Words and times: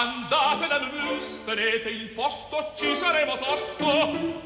andate 0.00 0.66
da 0.66 0.78
Mus, 0.80 1.40
tenete 1.44 1.90
il 1.90 2.08
posto, 2.10 2.72
ci 2.74 2.94
saremo 2.94 3.36
tosto. 3.36 3.84
Omis, 3.84 4.38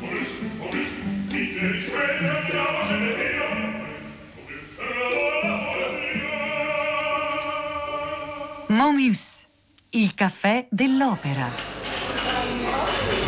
omis, 0.00 0.28
omis, 0.60 0.88
dite 1.28 1.70
di 1.72 1.78
sveglia, 1.78 2.38
andiamo, 2.38 2.84
ce 2.86 2.96
ne 2.96 3.14
via. 3.14 3.48
Momus, 8.68 9.48
il 9.90 10.14
caffè 10.14 10.66
dell'opera. 10.70 11.69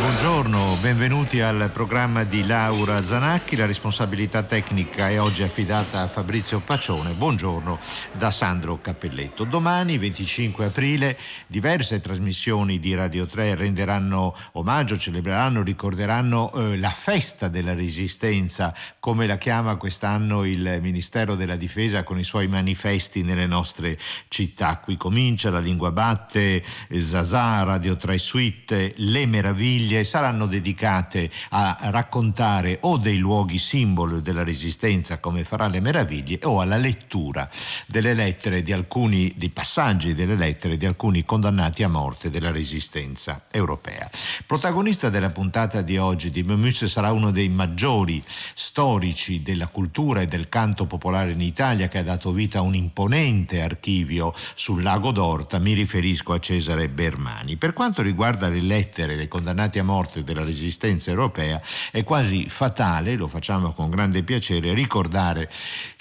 Buongiorno, 0.02 0.78
benvenuti 0.80 1.40
al 1.40 1.70
programma 1.72 2.24
di 2.24 2.44
Laura 2.44 3.04
Zanacchi. 3.04 3.54
La 3.54 3.66
responsabilità 3.66 4.42
tecnica 4.42 5.08
è 5.08 5.20
oggi 5.20 5.44
affidata 5.44 6.00
a 6.00 6.08
Fabrizio 6.08 6.58
Pacione. 6.58 7.12
Buongiorno 7.12 7.78
da 8.10 8.32
Sandro 8.32 8.80
Cappelletto. 8.80 9.44
Domani, 9.44 9.98
25 9.98 10.64
aprile, 10.64 11.16
diverse 11.46 12.00
trasmissioni 12.00 12.80
di 12.80 12.96
Radio 12.96 13.26
3 13.26 13.54
renderanno 13.54 14.36
omaggio, 14.54 14.98
celebreranno, 14.98 15.62
ricorderanno 15.62 16.52
eh, 16.52 16.78
la 16.78 16.90
festa 16.90 17.46
della 17.46 17.72
resistenza, 17.72 18.74
come 18.98 19.28
la 19.28 19.38
chiama 19.38 19.76
quest'anno 19.76 20.44
il 20.44 20.80
Ministero 20.82 21.36
della 21.36 21.54
Difesa 21.56 22.02
con 22.02 22.18
i 22.18 22.24
suoi 22.24 22.48
manifesti 22.48 23.22
nelle 23.22 23.46
nostre 23.46 23.96
città. 24.26 24.78
Qui 24.78 24.96
comincia 24.96 25.50
la 25.50 25.60
Lingua 25.60 25.92
Batte, 25.92 26.60
Zazà, 26.90 27.62
Radio 27.62 27.96
3 27.96 28.18
Suite, 28.18 28.94
Le 28.96 29.26
Meraviglie 29.26 29.90
famiglie 29.92 30.04
saranno 30.04 30.46
dedicate 30.46 31.30
a 31.50 31.76
raccontare 31.90 32.78
o 32.82 32.96
dei 32.96 33.18
luoghi 33.18 33.58
simbolo 33.58 34.20
della 34.20 34.42
resistenza 34.42 35.18
come 35.18 35.44
farà 35.44 35.66
le 35.66 35.80
meraviglie 35.80 36.38
o 36.44 36.60
alla 36.60 36.76
lettura 36.76 37.48
delle 37.86 38.14
lettere 38.14 38.62
di 38.62 38.72
alcuni 38.72 39.32
dei 39.36 39.50
passaggi 39.50 40.14
delle 40.14 40.34
lettere 40.34 40.76
di 40.76 40.86
alcuni 40.86 41.24
condannati 41.24 41.82
a 41.82 41.88
morte 41.88 42.30
della 42.30 42.50
resistenza 42.50 43.42
europea. 43.50 44.08
Protagonista 44.46 45.10
della 45.10 45.30
puntata 45.30 45.82
di 45.82 45.98
oggi 45.98 46.30
di 46.30 46.42
Memus 46.42 46.84
sarà 46.86 47.12
uno 47.12 47.30
dei 47.30 47.48
maggiori 47.48 48.22
storici 48.54 49.42
della 49.42 49.66
cultura 49.66 50.22
e 50.22 50.26
del 50.26 50.48
canto 50.48 50.86
popolare 50.86 51.32
in 51.32 51.40
Italia 51.40 51.88
che 51.88 51.98
ha 51.98 52.02
dato 52.02 52.32
vita 52.32 52.58
a 52.58 52.62
un 52.62 52.74
imponente 52.74 53.60
archivio 53.60 54.32
sul 54.54 54.82
lago 54.82 55.10
d'Orta, 55.10 55.58
mi 55.58 55.74
riferisco 55.74 56.32
a 56.32 56.38
Cesare 56.38 56.88
Bermani. 56.88 57.56
Per 57.56 57.72
quanto 57.72 58.02
riguarda 58.02 58.48
le 58.48 58.60
lettere 58.60 59.16
dei 59.16 59.28
condannati 59.28 59.78
a 59.78 59.81
a 59.82 59.84
morte 59.84 60.24
della 60.24 60.44
resistenza 60.44 61.10
europea, 61.10 61.60
è 61.90 62.02
quasi 62.04 62.48
fatale, 62.48 63.16
lo 63.16 63.28
facciamo 63.28 63.72
con 63.72 63.90
grande 63.90 64.22
piacere, 64.22 64.72
ricordare 64.72 65.50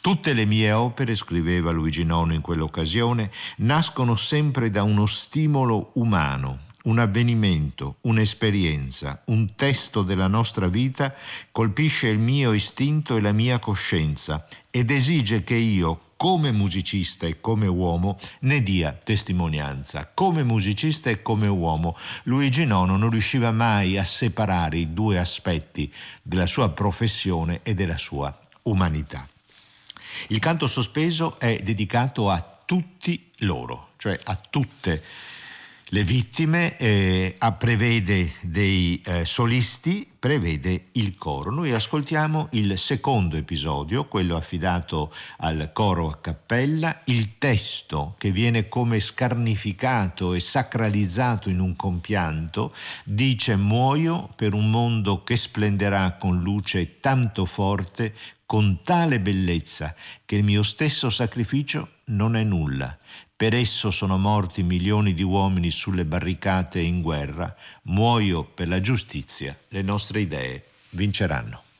Tutte 0.00 0.32
le 0.32 0.46
mie 0.46 0.72
opere, 0.72 1.14
scriveva 1.14 1.70
Luigi 1.70 2.04
Nono 2.04 2.32
in 2.32 2.40
quell'occasione, 2.40 3.30
nascono 3.58 4.16
sempre 4.16 4.70
da 4.70 4.82
uno 4.82 5.04
stimolo 5.04 5.90
umano, 5.94 6.60
un 6.84 6.98
avvenimento, 6.98 7.96
un'esperienza, 8.02 9.22
un 9.26 9.54
testo 9.54 10.02
della 10.02 10.26
nostra 10.26 10.68
vita 10.68 11.14
colpisce 11.50 12.08
il 12.08 12.18
mio 12.18 12.52
istinto 12.52 13.16
e 13.16 13.20
la 13.20 13.32
mia 13.32 13.58
coscienza 13.58 14.46
ed 14.70 14.90
esige 14.90 15.44
che 15.44 15.54
io, 15.54 16.00
come 16.16 16.50
musicista 16.50 17.26
e 17.26 17.40
come 17.40 17.66
uomo, 17.66 18.18
ne 18.40 18.62
dia 18.62 18.92
testimonianza. 18.92 20.10
Come 20.14 20.42
musicista 20.44 21.10
e 21.10 21.20
come 21.20 21.46
uomo, 21.46 21.96
Luigi 22.24 22.64
Nono 22.64 22.96
non 22.96 23.10
riusciva 23.10 23.50
mai 23.50 23.98
a 23.98 24.04
separare 24.04 24.78
i 24.78 24.92
due 24.94 25.18
aspetti 25.18 25.92
della 26.22 26.46
sua 26.46 26.70
professione 26.70 27.60
e 27.62 27.74
della 27.74 27.98
sua 27.98 28.34
umanità. 28.62 29.28
Il 30.28 30.38
canto 30.38 30.66
sospeso 30.66 31.38
è 31.38 31.60
dedicato 31.62 32.30
a 32.30 32.60
tutti 32.64 33.30
loro, 33.38 33.90
cioè 33.96 34.18
a 34.24 34.36
tutte 34.36 34.90
le 34.90 35.31
le 35.94 36.04
vittime, 36.04 36.78
eh, 36.78 37.36
prevede 37.58 38.32
dei 38.40 39.02
eh, 39.04 39.26
solisti, 39.26 40.10
prevede 40.18 40.86
il 40.92 41.16
coro. 41.16 41.50
Noi 41.50 41.72
ascoltiamo 41.72 42.48
il 42.52 42.78
secondo 42.78 43.36
episodio, 43.36 44.06
quello 44.06 44.36
affidato 44.36 45.12
al 45.38 45.68
coro 45.74 46.08
a 46.08 46.16
cappella, 46.16 47.02
il 47.06 47.36
testo 47.36 48.14
che 48.16 48.30
viene 48.30 48.68
come 48.68 49.00
scarnificato 49.00 50.32
e 50.32 50.40
sacralizzato 50.40 51.50
in 51.50 51.60
un 51.60 51.76
compianto, 51.76 52.74
dice 53.04 53.56
muoio 53.56 54.30
per 54.34 54.54
un 54.54 54.70
mondo 54.70 55.22
che 55.22 55.36
splenderà 55.36 56.16
con 56.18 56.40
luce 56.40 57.00
tanto 57.00 57.44
forte, 57.44 58.14
con 58.46 58.80
tale 58.82 59.20
bellezza, 59.20 59.94
che 60.24 60.36
il 60.36 60.44
mio 60.44 60.62
stesso 60.62 61.10
sacrificio 61.10 61.96
non 62.06 62.34
è 62.34 62.44
nulla 62.44 62.96
per 63.42 63.54
esso 63.54 63.90
sono 63.90 64.18
morti 64.18 64.62
milioni 64.62 65.14
di 65.14 65.24
uomini 65.24 65.72
sulle 65.72 66.04
barricate 66.04 66.78
e 66.78 66.84
in 66.84 67.02
guerra. 67.02 67.52
Muoio 67.86 68.44
per 68.44 68.68
la 68.68 68.80
giustizia. 68.80 69.58
Le 69.70 69.82
nostre 69.82 70.20
idee 70.20 70.62
vinceranno. 70.90 71.71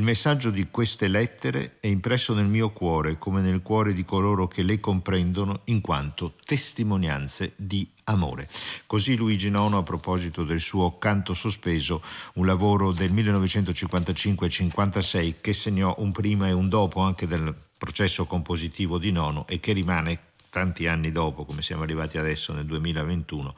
Il 0.00 0.06
messaggio 0.06 0.48
di 0.48 0.68
queste 0.70 1.08
lettere 1.08 1.76
è 1.78 1.86
impresso 1.86 2.32
nel 2.32 2.46
mio 2.46 2.70
cuore 2.70 3.18
come 3.18 3.42
nel 3.42 3.60
cuore 3.60 3.92
di 3.92 4.02
coloro 4.02 4.48
che 4.48 4.62
le 4.62 4.80
comprendono 4.80 5.60
in 5.64 5.82
quanto 5.82 6.36
testimonianze 6.42 7.52
di 7.56 7.86
amore. 8.04 8.48
Così 8.86 9.14
Luigi 9.14 9.50
Nono 9.50 9.76
a 9.76 9.82
proposito 9.82 10.42
del 10.42 10.60
suo 10.60 10.96
Canto 10.96 11.34
sospeso, 11.34 12.02
un 12.36 12.46
lavoro 12.46 12.92
del 12.92 13.12
1955-56 13.12 15.34
che 15.42 15.52
segnò 15.52 15.94
un 15.98 16.12
prima 16.12 16.48
e 16.48 16.52
un 16.52 16.70
dopo 16.70 17.00
anche 17.00 17.26
del 17.26 17.54
processo 17.76 18.24
compositivo 18.24 18.96
di 18.96 19.12
Nono 19.12 19.46
e 19.48 19.60
che 19.60 19.74
rimane 19.74 20.18
tanti 20.48 20.86
anni 20.86 21.12
dopo, 21.12 21.44
come 21.44 21.60
siamo 21.60 21.82
arrivati 21.82 22.16
adesso 22.16 22.54
nel 22.54 22.64
2021, 22.64 23.54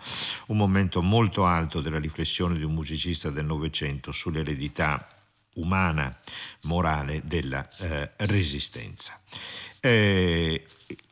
un 0.47 0.57
momento 0.57 1.03
molto 1.03 1.47
alto 1.47 1.81
della 1.81 2.01
riflessione 2.01 2.59
di 2.59 2.65
un 2.65 2.75
musicista 2.75 3.31
del 3.31 3.45
Novecento 3.45 4.11
sull'eredità 4.11 5.12
umana, 5.55 6.17
morale 6.63 7.23
della 7.25 7.67
eh, 7.79 8.13
resistenza. 8.19 9.21
Eh, 9.81 10.65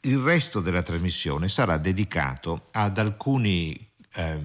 il 0.03 0.19
resto 0.19 0.61
della 0.61 0.83
trasmissione 0.83 1.49
sarà 1.49 1.77
dedicato 1.77 2.69
ad 2.73 2.99
alcuni, 2.99 3.75
eh, 4.15 4.39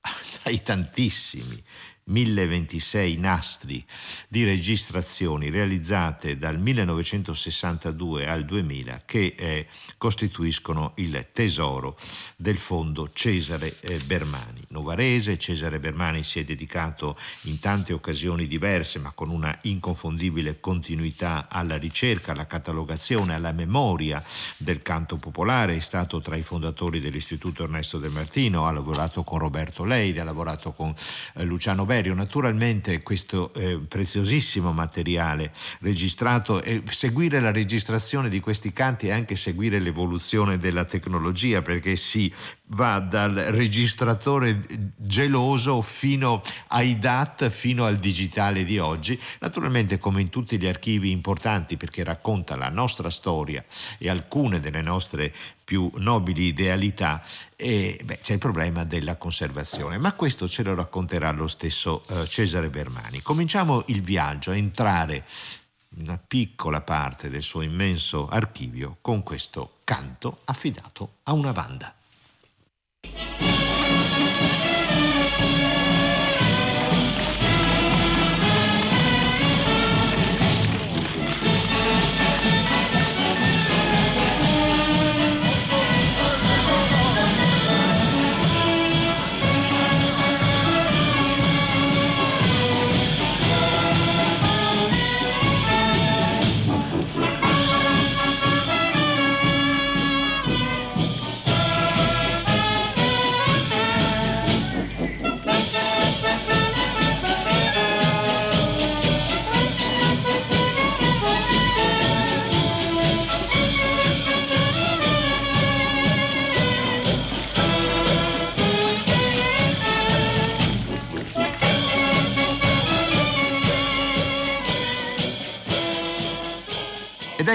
ai 0.44 0.62
tantissimi 0.62 1.62
1026 2.10 3.16
nastri 3.18 3.84
di 4.28 4.44
registrazioni 4.44 5.48
realizzate 5.48 6.36
dal 6.36 6.58
1962 6.58 8.26
al 8.26 8.44
2000 8.44 9.02
che 9.06 9.34
eh, 9.38 9.66
costituiscono 9.96 10.92
il 10.96 11.28
tesoro 11.32 11.96
del 12.36 12.58
fondo 12.58 13.10
Cesare 13.12 13.76
eh, 13.80 13.98
Bermani. 14.04 14.60
Novarese, 14.70 15.38
Cesare 15.38 15.78
Bermani 15.78 16.24
si 16.24 16.40
è 16.40 16.44
dedicato 16.44 17.16
in 17.42 17.60
tante 17.60 17.92
occasioni 17.92 18.46
diverse 18.46 18.98
ma 18.98 19.12
con 19.12 19.30
una 19.30 19.56
inconfondibile 19.62 20.58
continuità 20.58 21.46
alla 21.48 21.76
ricerca, 21.76 22.32
alla 22.32 22.46
catalogazione, 22.46 23.34
alla 23.34 23.52
memoria 23.52 24.22
del 24.56 24.82
canto 24.82 25.16
popolare, 25.16 25.76
è 25.76 25.80
stato 25.80 26.20
tra 26.20 26.34
i 26.36 26.42
fondatori 26.42 27.00
dell'Istituto 27.00 27.62
Ernesto 27.62 27.98
De 27.98 28.08
Martino, 28.08 28.66
ha 28.66 28.72
lavorato 28.72 29.22
con 29.22 29.38
Roberto 29.38 29.84
Leide, 29.84 30.20
ha 30.20 30.24
lavorato 30.24 30.72
con 30.72 30.92
eh, 31.34 31.44
Luciano 31.44 31.84
Belli 31.84 31.99
Valerio, 32.00 32.14
naturalmente 32.14 33.02
questo 33.02 33.52
eh, 33.52 33.78
preziosissimo 33.86 34.72
materiale 34.72 35.52
registrato 35.80 36.62
e 36.62 36.82
seguire 36.88 37.40
la 37.40 37.50
registrazione 37.50 38.30
di 38.30 38.40
questi 38.40 38.72
canti 38.72 39.08
è 39.08 39.12
anche 39.12 39.36
seguire 39.36 39.78
l'evoluzione 39.78 40.56
della 40.56 40.84
tecnologia 40.84 41.60
perché 41.60 41.96
si 41.96 42.32
va 42.68 43.00
dal 43.00 43.34
registratore 43.34 44.62
geloso 44.96 45.82
fino 45.82 46.40
ai 46.68 46.98
DAT, 46.98 47.50
fino 47.50 47.84
al 47.84 47.96
digitale 47.96 48.64
di 48.64 48.78
oggi, 48.78 49.20
naturalmente 49.40 49.98
come 49.98 50.20
in 50.20 50.30
tutti 50.30 50.58
gli 50.58 50.66
archivi 50.66 51.10
importanti 51.10 51.76
perché 51.76 52.02
racconta 52.02 52.56
la 52.56 52.68
nostra 52.70 53.10
storia 53.10 53.62
e 53.98 54.08
alcune 54.08 54.60
delle 54.60 54.82
nostre 54.82 55.34
più 55.70 55.88
nobili 55.98 56.46
idealità, 56.46 57.22
e, 57.54 57.96
beh, 58.04 58.18
c'è 58.18 58.32
il 58.32 58.40
problema 58.40 58.82
della 58.82 59.14
conservazione, 59.14 59.98
ma 59.98 60.14
questo 60.14 60.48
ce 60.48 60.64
lo 60.64 60.74
racconterà 60.74 61.30
lo 61.30 61.46
stesso 61.46 62.02
eh, 62.08 62.26
Cesare 62.26 62.70
Bermani. 62.70 63.20
Cominciamo 63.22 63.84
il 63.86 64.02
viaggio 64.02 64.50
a 64.50 64.56
entrare 64.56 65.24
una 65.98 66.18
piccola 66.18 66.80
parte 66.80 67.30
del 67.30 67.42
suo 67.42 67.62
immenso 67.62 68.28
archivio 68.28 68.96
con 69.00 69.22
questo 69.22 69.76
canto 69.84 70.40
affidato 70.46 71.18
a 71.22 71.34
una 71.34 71.52
banda. 71.52 71.94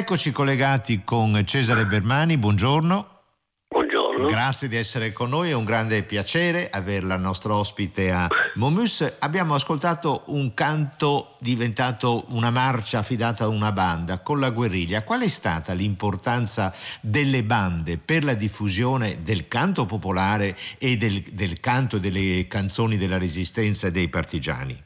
Eccoci 0.06 0.32
collegati 0.32 1.02
con 1.04 1.44
Cesare 1.46 1.88
Bermani, 1.88 2.38
buongiorno. 2.38 3.22
Buongiorno. 3.68 4.28
Grazie 4.28 4.68
di 4.68 4.76
essere 4.76 5.12
con 5.12 5.30
noi, 5.30 5.50
è 5.50 5.56
un 5.56 5.66
grande 5.66 6.04
piacere 6.04 6.70
averla 6.70 7.18
nostro 7.18 7.56
ospite 7.56 8.12
a 8.12 8.28
Momus. 8.54 9.16
Abbiamo 9.22 9.56
ascoltato 9.56 10.22
un 10.28 10.54
canto 10.54 11.34
diventato 11.40 12.26
una 12.28 12.52
marcia 12.52 13.00
affidata 13.00 13.46
a 13.46 13.48
una 13.48 13.72
banda 13.72 14.20
con 14.20 14.40
la 14.40 14.52
guerriglia. 14.52 15.02
Qual 15.02 15.22
è 15.22 15.28
stata 15.28 15.74
l'importanza 15.74 16.72
delle 17.02 17.42
bande 17.42 17.98
per 17.98 18.24
la 18.24 18.36
diffusione 18.36 19.24
del 19.24 19.48
canto 19.48 19.88
popolare 19.88 20.56
e 20.78 20.98
del, 20.98 21.20
del 21.32 21.60
canto 21.60 21.96
e 21.96 22.00
delle 22.00 22.46
canzoni 22.48 22.98
della 22.98 23.18
resistenza 23.18 23.90
dei 23.90 24.08
partigiani? 24.08 24.80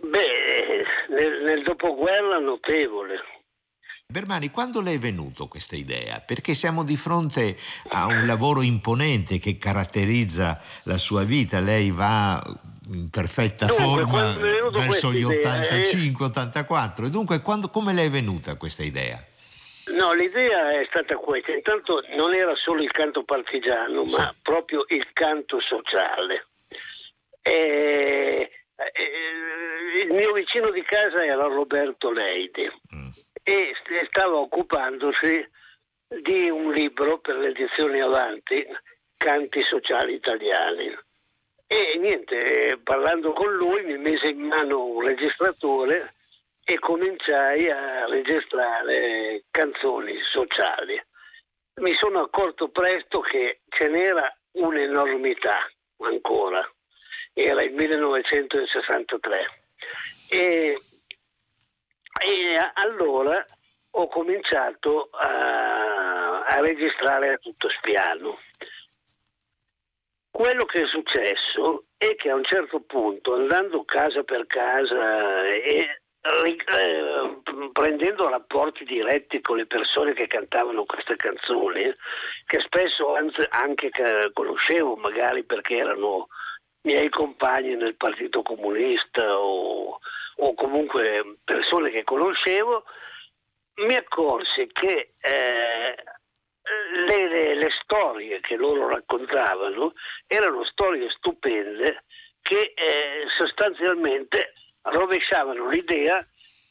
Beh, 0.00 0.84
nel, 1.08 1.42
nel 1.42 1.64
dopoguerra 1.64 2.38
notevole 2.38 3.34
Bermani, 4.14 4.48
quando 4.50 4.80
le 4.80 4.92
è 4.92 4.98
venuto 5.00 5.48
questa 5.48 5.74
idea? 5.74 6.22
Perché 6.24 6.54
siamo 6.54 6.84
di 6.84 6.96
fronte 6.96 7.56
a 7.88 8.06
un 8.06 8.26
lavoro 8.26 8.62
imponente 8.62 9.40
che 9.40 9.58
caratterizza 9.58 10.60
la 10.84 10.98
sua 10.98 11.24
vita. 11.24 11.58
Lei 11.58 11.90
va 11.90 12.40
in 12.92 13.10
perfetta 13.10 13.66
dunque, 13.66 13.84
forma 13.84 14.36
verso 14.70 15.12
gli 15.12 15.24
85-84. 15.24 17.06
Eh... 17.06 17.10
Dunque, 17.10 17.40
quando, 17.40 17.68
come 17.70 17.92
le 17.92 18.04
è 18.04 18.08
venuta 18.08 18.54
questa 18.54 18.84
idea? 18.84 19.18
No, 19.96 20.12
l'idea 20.12 20.80
è 20.80 20.86
stata 20.88 21.16
questa. 21.16 21.50
Intanto 21.50 22.00
non 22.16 22.34
era 22.34 22.54
solo 22.54 22.84
il 22.84 22.92
canto 22.92 23.24
partigiano, 23.24 24.06
sì. 24.06 24.16
ma 24.16 24.32
proprio 24.40 24.84
il 24.90 25.12
canto 25.12 25.58
sociale. 25.58 26.46
E, 27.42 28.48
e, 28.76 30.04
il 30.04 30.12
mio 30.12 30.32
vicino 30.32 30.70
di 30.70 30.82
casa 30.82 31.24
era 31.24 31.48
Roberto 31.48 32.12
Leide. 32.12 32.78
E 33.46 33.74
stava 34.08 34.36
occupandosi 34.36 35.46
di 36.08 36.48
un 36.48 36.72
libro 36.72 37.18
per 37.18 37.36
le 37.36 37.48
edizioni 37.48 38.00
avanti, 38.00 38.66
Canti 39.18 39.62
sociali 39.62 40.14
italiani. 40.14 40.96
E 41.66 41.96
niente, 41.98 42.80
parlando 42.82 43.32
con 43.32 43.54
lui 43.54 43.84
mi 43.84 43.98
mise 43.98 44.28
in 44.28 44.40
mano 44.40 44.84
un 44.86 45.06
registratore 45.06 46.14
e 46.64 46.78
cominciai 46.78 47.70
a 47.70 48.06
registrare 48.06 49.44
canzoni 49.50 50.18
sociali. 50.22 50.98
Mi 51.82 51.92
sono 51.94 52.22
accorto 52.22 52.68
presto 52.68 53.20
che 53.20 53.60
ce 53.68 53.88
n'era 53.88 54.34
un'enormità 54.52 55.70
ancora, 55.98 56.66
era 57.34 57.62
il 57.62 57.72
1963 57.72 59.46
e 60.30 60.78
e 62.20 62.56
allora 62.74 63.44
ho 63.96 64.08
cominciato 64.08 65.08
a, 65.12 66.42
a 66.44 66.60
registrare 66.60 67.32
a 67.32 67.38
tutto 67.38 67.68
spiano. 67.68 68.38
Quello 70.30 70.64
che 70.64 70.82
è 70.82 70.86
successo 70.86 71.84
è 71.96 72.16
che 72.16 72.30
a 72.30 72.34
un 72.34 72.44
certo 72.44 72.80
punto, 72.80 73.34
andando 73.34 73.84
casa 73.84 74.24
per 74.24 74.46
casa 74.46 75.46
e 75.46 76.00
eh, 76.24 77.40
prendendo 77.70 78.28
rapporti 78.28 78.84
diretti 78.84 79.40
con 79.40 79.58
le 79.58 79.66
persone 79.66 80.14
che 80.14 80.26
cantavano 80.26 80.84
queste 80.84 81.16
canzoni, 81.16 81.94
che 82.46 82.60
spesso 82.60 83.14
anche 83.50 83.90
conoscevo 84.32 84.96
magari 84.96 85.44
perché 85.44 85.76
erano 85.76 86.28
miei 86.84 87.08
compagni 87.10 87.74
nel 87.76 87.96
Partito 87.96 88.42
Comunista 88.42 89.38
o 89.38 89.98
o 90.36 90.54
comunque 90.54 91.22
persone 91.44 91.90
che 91.90 92.04
conoscevo, 92.04 92.84
mi 93.86 93.94
accorsi 93.94 94.68
che 94.72 95.10
eh, 95.20 95.94
le, 97.06 97.28
le, 97.28 97.54
le, 97.54 97.68
storie 97.82 98.40
che 98.40 98.56
loro 98.56 98.88
raccontavano 98.88 99.92
erano 100.26 100.64
storie 100.64 101.10
stupende 101.10 102.04
che 102.40 102.72
eh, 102.74 103.26
sostanzialmente 103.38 104.52
rovesciavano 104.82 105.68
l'idea 105.68 106.24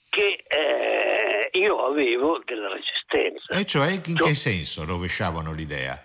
che 0.09 0.43
eh, 0.47 1.49
io 1.53 1.85
avevo 1.85 2.39
della 2.45 2.69
resistenza. 2.69 3.55
E 3.55 3.65
cioè 3.65 3.91
in 3.91 4.15
Cioè- 4.15 4.27
che 4.27 4.35
senso 4.35 4.85
rovesciavano 4.85 5.51
l'idea? 5.51 6.01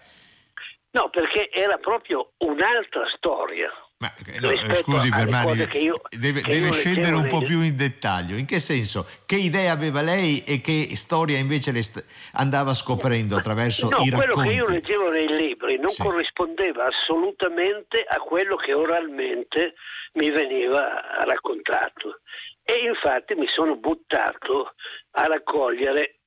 No, 0.91 1.11
perché 1.11 1.51
era 1.53 1.77
proprio 1.77 2.33
un'altra 2.39 3.05
storia. 3.15 3.71
Ma, 3.99 4.13
eh, 4.33 4.39
no, 4.41 4.51
eh, 4.51 4.75
scusi 4.77 5.11
Bermani, 5.11 5.67
io- 5.83 6.01
deve, 6.17 6.41
deve 6.41 6.71
scendere 6.73 7.15
un 7.17 7.27
po' 7.27 7.41
più 7.43 7.61
in 7.61 7.77
dettaglio. 7.77 8.37
In 8.37 8.47
che 8.47 8.61
senso? 8.61 9.05
Che 9.27 9.35
idea 9.37 9.73
aveva 9.73 10.03
lei 10.03 10.45
e 10.45 10.61
che 10.61 10.97
storia 10.97 11.37
invece 11.37 11.73
le 11.73 11.83
st- 11.83 12.05
andava 12.35 12.73
scoprendo 12.75 13.37
attraverso 13.37 13.89
No, 13.91 13.99
i 14.05 14.11
quello 14.11 14.35
racconti? 14.35 14.49
che 14.51 14.55
io 14.55 14.69
leggevo 14.69 15.11
nei 15.11 15.27
libri 15.27 15.79
non 15.79 15.89
Sì. 15.89 16.03
corrispondeva 16.03 16.87
assolutamente 16.87 18.05
a 18.09 18.19
quello 18.21 18.57
che 18.57 18.73
oralmente 18.73 19.75
mi 20.15 20.31
veniva 20.31 21.03
raccontato. 21.25 22.21
E 22.63 22.75
infatti 22.87 23.35
mi 23.35 23.49
sono 23.53 23.77
buttato 23.77 24.75
a 25.13 25.27
raccogliere 25.27 26.21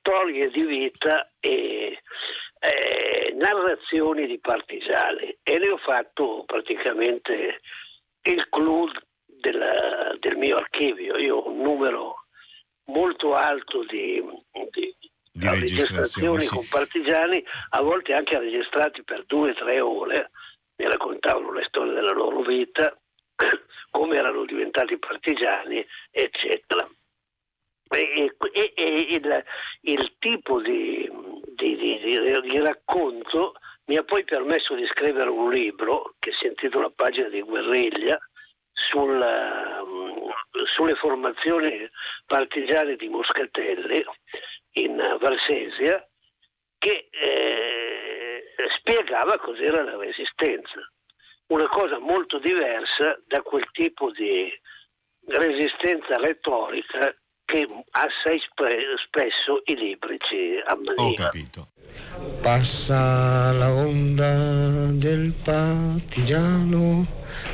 storie 0.00 0.50
di 0.50 0.62
vita 0.64 1.30
e 1.40 2.00
eh, 2.64 3.32
narrazioni 3.34 4.26
di 4.26 4.38
partigiani 4.38 5.36
e 5.42 5.58
ne 5.58 5.68
ho 5.70 5.76
fatto 5.78 6.44
praticamente 6.46 7.60
il 8.22 8.48
clou 8.48 8.88
della- 9.26 10.14
del 10.18 10.36
mio 10.36 10.56
archivio. 10.56 11.16
Io 11.18 11.36
ho 11.36 11.48
un 11.50 11.60
numero 11.62 12.24
molto 12.86 13.34
alto 13.34 13.84
di, 13.84 14.22
di- 14.70 14.94
Di 15.36 15.48
registrazioni, 15.48 16.40
sì. 16.40 16.54
con 16.54 16.66
partigiani, 16.70 17.44
a 17.70 17.82
volte 17.82 18.12
anche 18.14 18.38
registrati 18.38 19.02
per 19.02 19.24
due 19.26 19.50
o 19.50 19.54
tre 19.54 19.80
ore, 19.80 20.30
mi 20.76 20.88
raccontavano 20.88 21.52
le 21.52 21.64
storie 21.64 21.92
della 21.92 22.12
loro 22.12 22.42
vita, 22.42 22.96
come 23.90 24.16
erano 24.16 24.44
diventati 24.44 24.96
partigiani, 24.98 25.84
eccetera. 26.10 26.88
E, 27.96 28.72
e- 28.74 29.06
il, 29.10 29.44
il 29.82 30.14
tipo 30.18 30.60
di, 30.60 31.08
di- 31.54 31.76
di- 31.76 32.00
di- 32.42 32.58
racconto 32.58 33.54
mi 33.86 33.96
ha 33.96 34.02
poi 34.02 34.24
permesso 34.24 34.74
di 34.74 34.86
scrivere 34.86 35.28
un 35.30 35.50
libro 35.50 36.14
che 36.18 36.32
si 36.32 36.46
intitola 36.46 36.90
Pagina 36.90 37.28
di 37.28 37.42
guerriglia 37.42 38.18
sul, 38.72 39.10
mm, 39.10 40.28
sulle 40.74 40.94
formazioni 40.96 41.88
partigiane 42.26 42.96
di 42.96 43.08
Moscatelli 43.08 44.04
in 44.76 44.96
Valsesia 45.20 46.04
che 46.78 47.08
eh, 47.10 48.44
spiegava 48.78 49.38
cos'era 49.38 49.82
la 49.82 49.96
resistenza. 49.96 50.80
Una 51.48 51.68
cosa 51.68 51.98
molto 51.98 52.38
diversa 52.38 53.18
da 53.26 53.42
quel 53.42 53.70
tipo 53.72 54.10
di 54.10 54.50
resistenza 55.26 56.16
retorica 56.16 57.14
che 57.44 57.66
assai 57.90 58.40
spe- 58.40 58.96
spesso 59.06 59.60
i 59.66 59.76
libri 59.76 60.16
ci 60.28 60.58
Ho 60.96 61.12
capito. 61.14 61.68
Passa 62.40 63.52
la 63.52 63.72
onda 63.72 64.90
del 64.92 65.32
partigiano, 65.42 67.06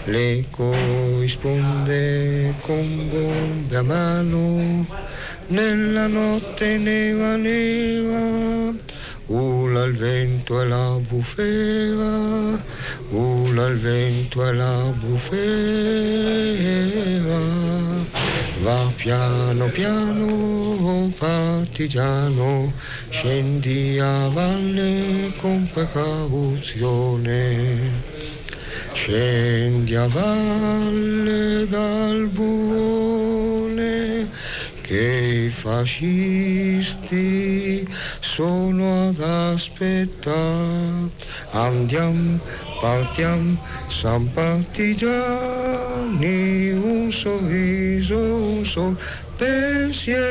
le 0.06 0.47
corrisponde 0.50 2.54
con 2.61 3.09
bombe 3.09 3.76
a 3.76 3.82
mano, 3.82 4.85
nella 5.49 6.06
notte 6.09 6.76
nera 6.76 7.37
nera, 7.37 8.75
ula 9.26 9.85
il 9.85 9.97
vento 9.97 10.61
e 10.61 10.66
la 10.66 10.99
bufera, 11.09 12.61
ula 13.11 13.66
il 13.66 13.78
vento 13.78 14.44
e 14.44 14.52
la 14.52 14.92
bufera. 14.99 15.50
Va 18.62 18.93
piano 18.95 19.69
piano, 19.69 21.11
partigiano, 21.17 22.71
scendi 23.09 23.99
a 23.99 24.29
valle 24.29 25.33
con 25.38 25.67
precauzione. 25.73 27.90
Scendi 28.93 29.95
a 29.95 30.07
valle 30.09 31.67
dal 31.69 32.29
burrone 32.29 34.29
che 34.83 35.47
i 35.47 35.49
fascisti 35.49 37.09
sono 38.40 39.09
ad 39.09 39.20
aspettare. 39.20 41.11
Andiamo, 41.50 42.40
partiamo, 42.80 43.61
San 43.88 44.32
partigiani, 44.32 45.20
un 46.70 47.12
sorriso, 47.12 48.16
un 48.16 48.64
sol 48.64 48.97
pensiero. 49.37 50.25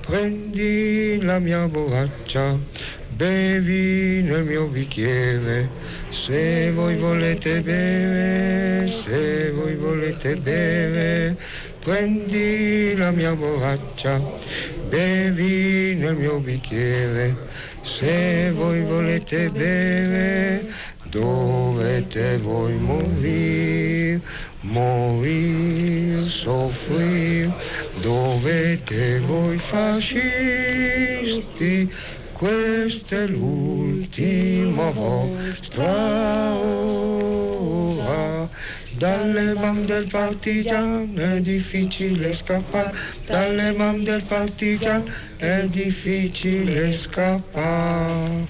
Prendi 0.00 1.20
la 1.22 1.38
mia 1.38 1.68
borraccia, 1.68 2.58
bevi 3.10 4.22
nel 4.22 4.42
mio 4.42 4.66
bicchiere. 4.66 5.68
Se 6.08 6.72
voi 6.72 6.96
volete 6.96 7.60
bere, 7.60 8.88
se 8.88 9.52
voi 9.52 9.76
volete 9.76 10.34
bere, 10.34 11.36
prendi 11.78 12.96
la 12.96 13.12
mia 13.12 13.36
borraccia, 13.36 14.20
bevi 14.90 15.94
nel 15.94 16.16
mio 16.16 16.38
bicchiere. 16.40 17.36
Se 17.82 18.50
voi 18.52 18.80
volete 18.82 19.48
bere, 19.50 20.66
dovete 21.04 22.36
voi 22.38 22.74
morire, 22.74 24.20
morire, 24.62 26.22
soffrire, 26.22 27.54
dovete 28.02 29.20
voi 29.20 29.56
fascisti, 29.58 30.20
questa 32.32 33.16
è 33.22 33.26
l'ultima 33.28 34.90
vostra 34.90 36.54
ora. 36.54 38.48
Dalle 39.00 39.54
mani 39.54 39.86
del 39.86 40.08
partigiano 40.08 41.08
è 41.14 41.40
difficile 41.40 42.34
scappare, 42.34 42.94
dalle 43.24 43.72
mani 43.72 44.04
del 44.04 44.22
partigiano 44.24 45.10
è 45.38 45.66
difficile 45.68 46.92
scappare. 46.92 48.46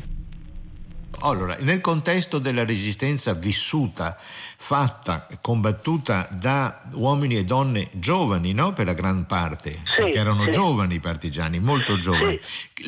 Allora, 1.21 1.57
nel 1.61 1.81
contesto 1.81 2.41
della 2.41 2.65
resistenza 2.65 3.33
vissuta, 3.33 4.19
fatta, 4.63 5.27
combattuta 5.41 6.29
da 6.31 6.83
uomini 6.93 7.37
e 7.39 7.45
donne 7.45 7.89
giovani, 7.93 8.53
no? 8.53 8.75
Per 8.75 8.85
la 8.85 8.93
gran 8.93 9.27
parte, 9.27 9.81
perché 9.97 10.19
erano 10.19 10.45
sì. 10.45 10.51
giovani 10.51 10.97
i 10.97 11.01
partigiani, 11.01 11.59
molto 11.59 11.97
giovani. 11.99 12.39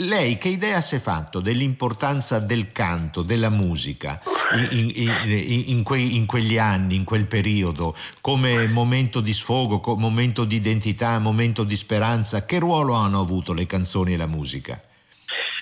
Lei 0.01 0.37
che 0.37 0.49
idea 0.49 0.83
si 0.83 0.97
è 0.97 0.99
fatto 1.01 1.41
dell'importanza 1.41 2.39
del 2.41 2.73
canto, 2.73 3.23
della 3.23 3.49
musica 3.49 4.21
in, 4.71 4.93
in- 4.95 5.63
in- 5.69 5.83
quei- 5.83 6.15
in 6.17 6.27
quegli 6.27 6.59
anni, 6.59 6.95
in 6.95 7.05
quel 7.05 7.27
periodo, 7.27 7.97
come 8.21 8.69
momento 8.69 9.21
di 9.21 9.33
sfogo, 9.33 9.81
come 9.81 10.03
momento 10.03 10.45
di 10.45 10.57
identità, 10.57 11.19
momento 11.19 11.65
di 11.65 11.75
speranza? 11.75 12.45
Che 12.45 12.59
ruolo 12.59 12.93
hanno 12.93 13.19
avuto 13.19 13.55
le 13.55 13.65
canzoni 13.67 14.13
e 14.13 14.19
la 14.19 14.27
musica? 14.27 14.81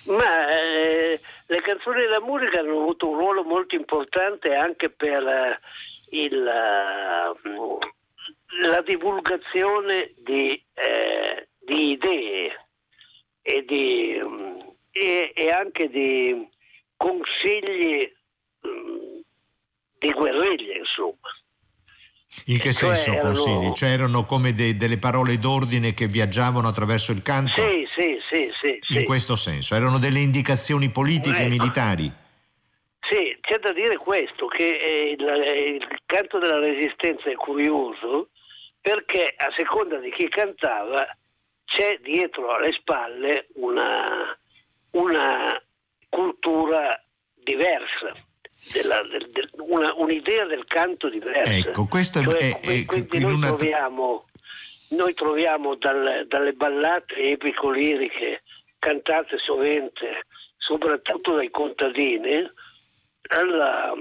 Ma 0.06 0.50
eh, 0.50 1.20
le 1.46 1.60
canzoni 1.62 2.02
e 2.02 2.08
la 2.08 2.20
musica 2.20 2.58
hanno 2.58 2.80
avuto 2.80 3.08
un 3.08 3.16
ruolo 3.16 3.44
molto 3.44 3.76
importante 3.76 4.54
anche 4.54 4.90
per 4.90 5.22
eh, 5.22 5.60
il, 6.10 6.46
eh, 6.46 7.78
la 8.68 8.82
divulgazione 8.82 10.12
di, 10.18 10.50
eh, 10.74 11.48
di 11.60 11.90
idee 11.92 12.66
e, 13.42 13.64
di, 13.66 14.20
mm, 14.24 14.60
e- 14.90 15.32
e 15.34 15.48
anche 15.50 15.88
di 15.88 16.48
consigli 16.96 18.12
mm, 18.66 19.18
di 19.98 20.10
guerriglia, 20.12 20.76
insomma. 20.76 21.28
In 22.46 22.58
che 22.58 22.72
Cioè, 22.72 22.94
senso 22.94 23.10
erano- 23.12 23.32
consigli? 23.32 23.72
Cioè 23.72 23.88
erano 23.90 24.24
come 24.24 24.52
de- 24.52 24.76
delle 24.76 24.98
parole 24.98 25.38
d'ordine 25.38 25.92
che 25.94 26.06
viaggiavano 26.06 26.68
attraverso 26.68 27.10
il 27.12 27.22
canto? 27.22 27.52
Sì, 27.66 27.86
sì, 27.96 28.18
sì, 28.30 28.52
sì. 28.62 28.78
sì. 28.82 28.98
In 28.98 29.04
questo 29.04 29.34
senso, 29.36 29.74
erano 29.74 29.98
delle 29.98 30.20
indicazioni 30.20 30.90
politiche 30.90 31.38
e 31.38 31.40
Ecco. 31.40 31.48
militari. 31.48 32.12
Sì, 33.00 33.36
c'è 33.50 33.58
da 33.58 33.72
dire 33.72 33.96
questo, 33.96 34.46
che 34.46 35.16
il, 35.18 35.88
canto 36.06 36.38
della 36.38 36.60
resistenza 36.60 37.28
è 37.28 37.34
curioso 37.34 38.28
perché 38.80 39.34
a 39.36 39.52
seconda 39.56 39.96
di 39.96 40.12
chi 40.12 40.28
cantava 40.28 41.04
c'è 41.64 41.98
dietro 42.00 42.52
alle 42.54 42.70
spalle 42.72 43.48
una, 43.54 44.38
una 44.92 45.60
cultura 46.08 46.96
diversa, 47.34 48.12
della- 48.72 49.02
del- 49.02 49.50
una- 49.68 49.94
un'idea 49.96 50.44
del 50.44 50.64
canto 50.66 51.08
diversa. 51.08 51.70
Ecco, 51.70 51.86
questo 51.86 52.20
è- 52.20 52.22
Cioè, 52.22 52.36
è- 52.36 52.60
è- 52.60 52.84
quindi 52.84 53.16
in 53.16 53.22
noi 53.22 53.32
una- 53.34 53.46
troviamo, 53.48 54.22
noi 54.90 55.14
troviamo 55.14 55.74
dal- 55.74 56.24
dalle 56.28 56.52
ballate 56.52 57.16
epico-liriche 57.16 58.42
cantate 58.78 59.38
sovente, 59.38 60.26
soprattutto 60.56 61.34
dai 61.34 61.50
contadini, 61.50 62.48
alla, 63.30 63.94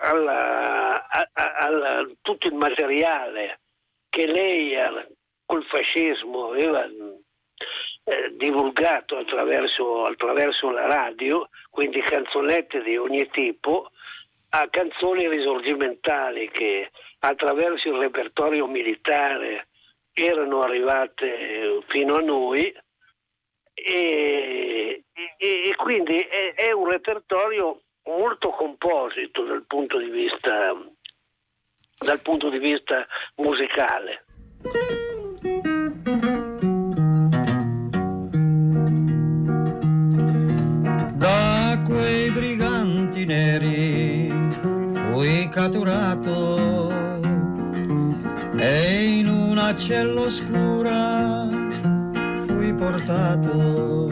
alla- 0.00 1.08
alla- 1.34 2.08
tutto 2.20 2.46
il 2.46 2.54
materiale 2.54 3.60
che 4.08 4.26
lei 4.26 4.76
ha 4.76 5.06
col 5.46 5.64
fascismo 5.64 6.48
aveva 6.48 6.84
eh, 6.84 8.32
divulgato 8.36 9.18
attraverso, 9.18 10.04
attraverso 10.04 10.70
la 10.70 10.86
radio, 10.86 11.48
quindi 11.70 12.00
canzonette 12.00 12.82
di 12.82 12.96
ogni 12.96 13.28
tipo, 13.30 13.90
a 14.50 14.68
canzoni 14.68 15.28
risorgimentali 15.28 16.50
che 16.50 16.90
attraverso 17.20 17.88
il 17.88 17.98
repertorio 17.98 18.66
militare 18.66 19.68
erano 20.12 20.62
arrivate 20.62 21.82
fino 21.88 22.16
a 22.16 22.20
noi. 22.20 22.74
E, 23.74 25.04
e, 25.12 25.36
e 25.38 25.74
quindi 25.76 26.16
è, 26.18 26.54
è, 26.54 26.72
un 26.72 26.88
repertorio 26.90 27.80
molto 28.04 28.50
composito 28.50 29.44
dal 29.44 29.64
punto 29.66 29.98
di 29.98 30.10
vista, 30.10 30.74
dal 31.98 32.20
punto 32.20 32.48
di 32.50 32.58
vista 32.58 33.06
musicale. 33.36 34.24
Da 41.14 41.82
quei 41.86 42.30
briganti 42.30 43.24
neri 43.24 44.30
fui 44.92 45.48
catturato 45.48 46.90
e 48.58 49.18
in 49.18 49.28
una 49.28 49.76
cella 49.76 50.22
oscura 50.22 51.48
fui 52.46 52.74
portato. 52.74 54.10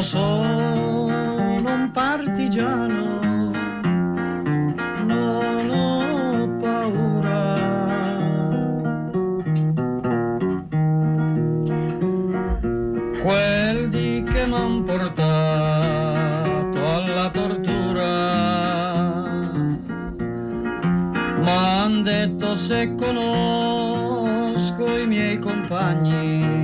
Io 0.00 0.06
sono 0.06 1.62
un 1.62 1.90
partigiano. 1.92 3.20
Non 5.04 5.70
ho 5.70 6.56
paura. 6.58 7.58
Quel 13.22 13.90
di 13.90 14.24
che 14.32 14.46
m'han 14.46 14.84
portato 14.84 16.78
alla 16.96 17.28
tortura 17.28 18.08
m'han 21.44 22.02
detto 22.02 22.54
se 22.54 22.94
conosco 22.94 24.96
i 24.96 25.06
miei 25.06 25.38
compagni 25.38 26.59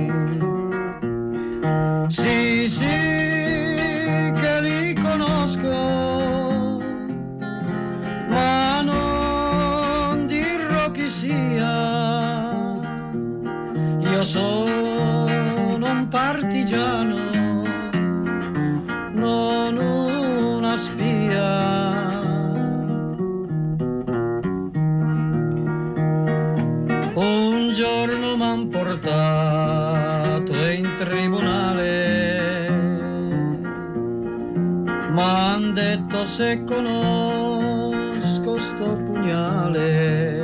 se 36.27 36.61
conosco 36.65 38.59
sto 38.59 38.97
pugnale. 39.05 40.43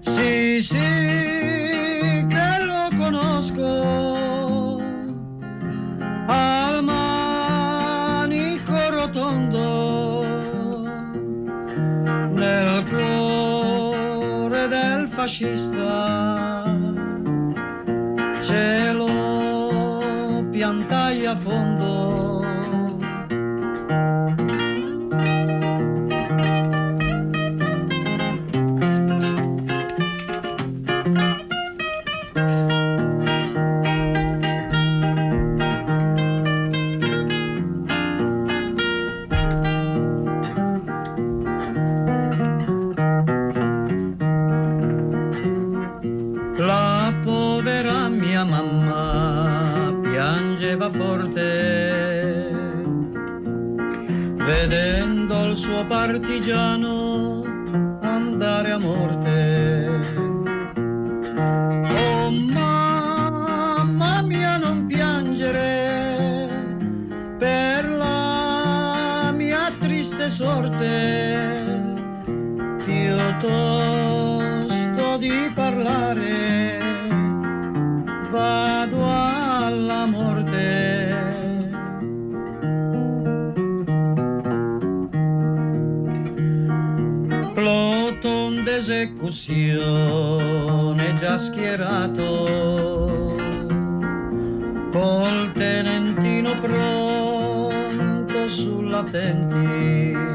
Sì, 0.00 0.60
sì, 0.60 0.78
che 2.28 2.64
lo 2.64 2.88
conosco. 2.96 4.80
Al 6.26 6.84
manico 6.84 8.72
rotondo 8.90 10.24
nel 12.32 12.84
cuore 12.88 14.68
del 14.68 15.08
fascista. 15.08 16.78
Ce 18.40 18.92
lo 18.92 20.46
piantai 20.48 21.26
a 21.26 21.34
fondo 21.34 22.39
suo 56.26 56.89
schierato 91.70 93.36
col 94.90 95.52
tenentino 95.52 96.58
pronto 96.58 98.48
sull'attenti 98.48 100.29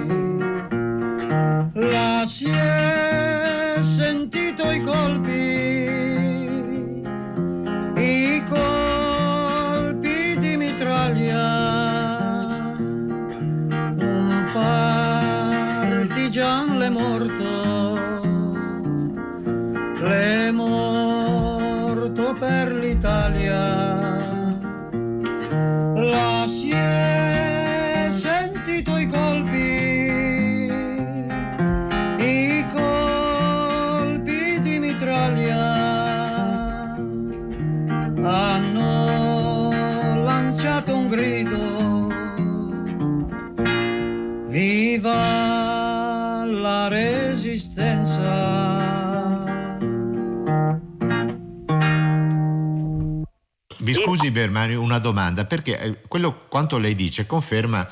Bermani, 54.36 54.76
una 54.76 55.00
domanda, 55.00 55.46
perché 55.46 55.80
eh, 55.80 56.02
quello 56.10 56.46
quanto 56.50 56.78
lei 56.78 56.94
dice 56.94 57.26
conferma 57.26 57.88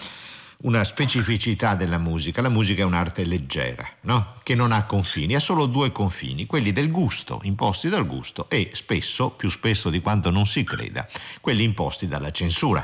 una 0.63 0.83
specificità 0.83 1.73
della 1.75 1.97
musica. 1.97 2.41
La 2.41 2.49
musica 2.49 2.81
è 2.81 2.85
un'arte 2.85 3.23
leggera, 3.23 3.87
no? 4.01 4.35
che 4.43 4.53
non 4.53 4.73
ha 4.73 4.83
confini, 4.83 5.35
ha 5.35 5.39
solo 5.39 5.67
due 5.67 5.93
confini, 5.93 6.45
quelli 6.45 6.73
del 6.73 6.91
gusto, 6.91 7.39
imposti 7.43 7.87
dal 7.87 8.05
gusto, 8.05 8.49
e 8.49 8.71
spesso, 8.73 9.29
più 9.29 9.49
spesso 9.49 9.89
di 9.89 10.01
quanto 10.01 10.29
non 10.31 10.45
si 10.45 10.65
creda, 10.65 11.07
quelli 11.39 11.63
imposti 11.63 12.07
dalla 12.09 12.31
censura. 12.31 12.81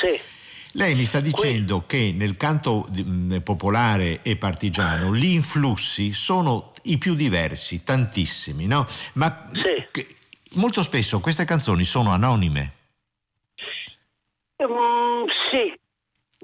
Sì. 0.00 0.20
Lei 0.76 0.96
mi 0.96 1.04
sta 1.04 1.20
dicendo 1.20 1.84
che 1.86 2.12
nel 2.16 2.36
canto 2.36 2.88
mh, 2.92 3.38
popolare 3.42 4.22
e 4.22 4.34
partigiano 4.34 5.14
gli 5.14 5.26
influssi 5.26 6.12
sono 6.12 6.72
i 6.84 6.98
più 6.98 7.14
diversi, 7.14 7.84
tantissimi, 7.84 8.66
no? 8.66 8.84
Ma 9.14 9.46
Sì. 9.52 9.86
che- 9.92 10.06
molto 10.56 10.82
spesso 10.82 11.20
queste 11.20 11.44
canzoni 11.44 11.84
sono 11.84 12.10
anonime. 12.10 12.72
Mm, 14.62 15.24
sì, 15.50 15.74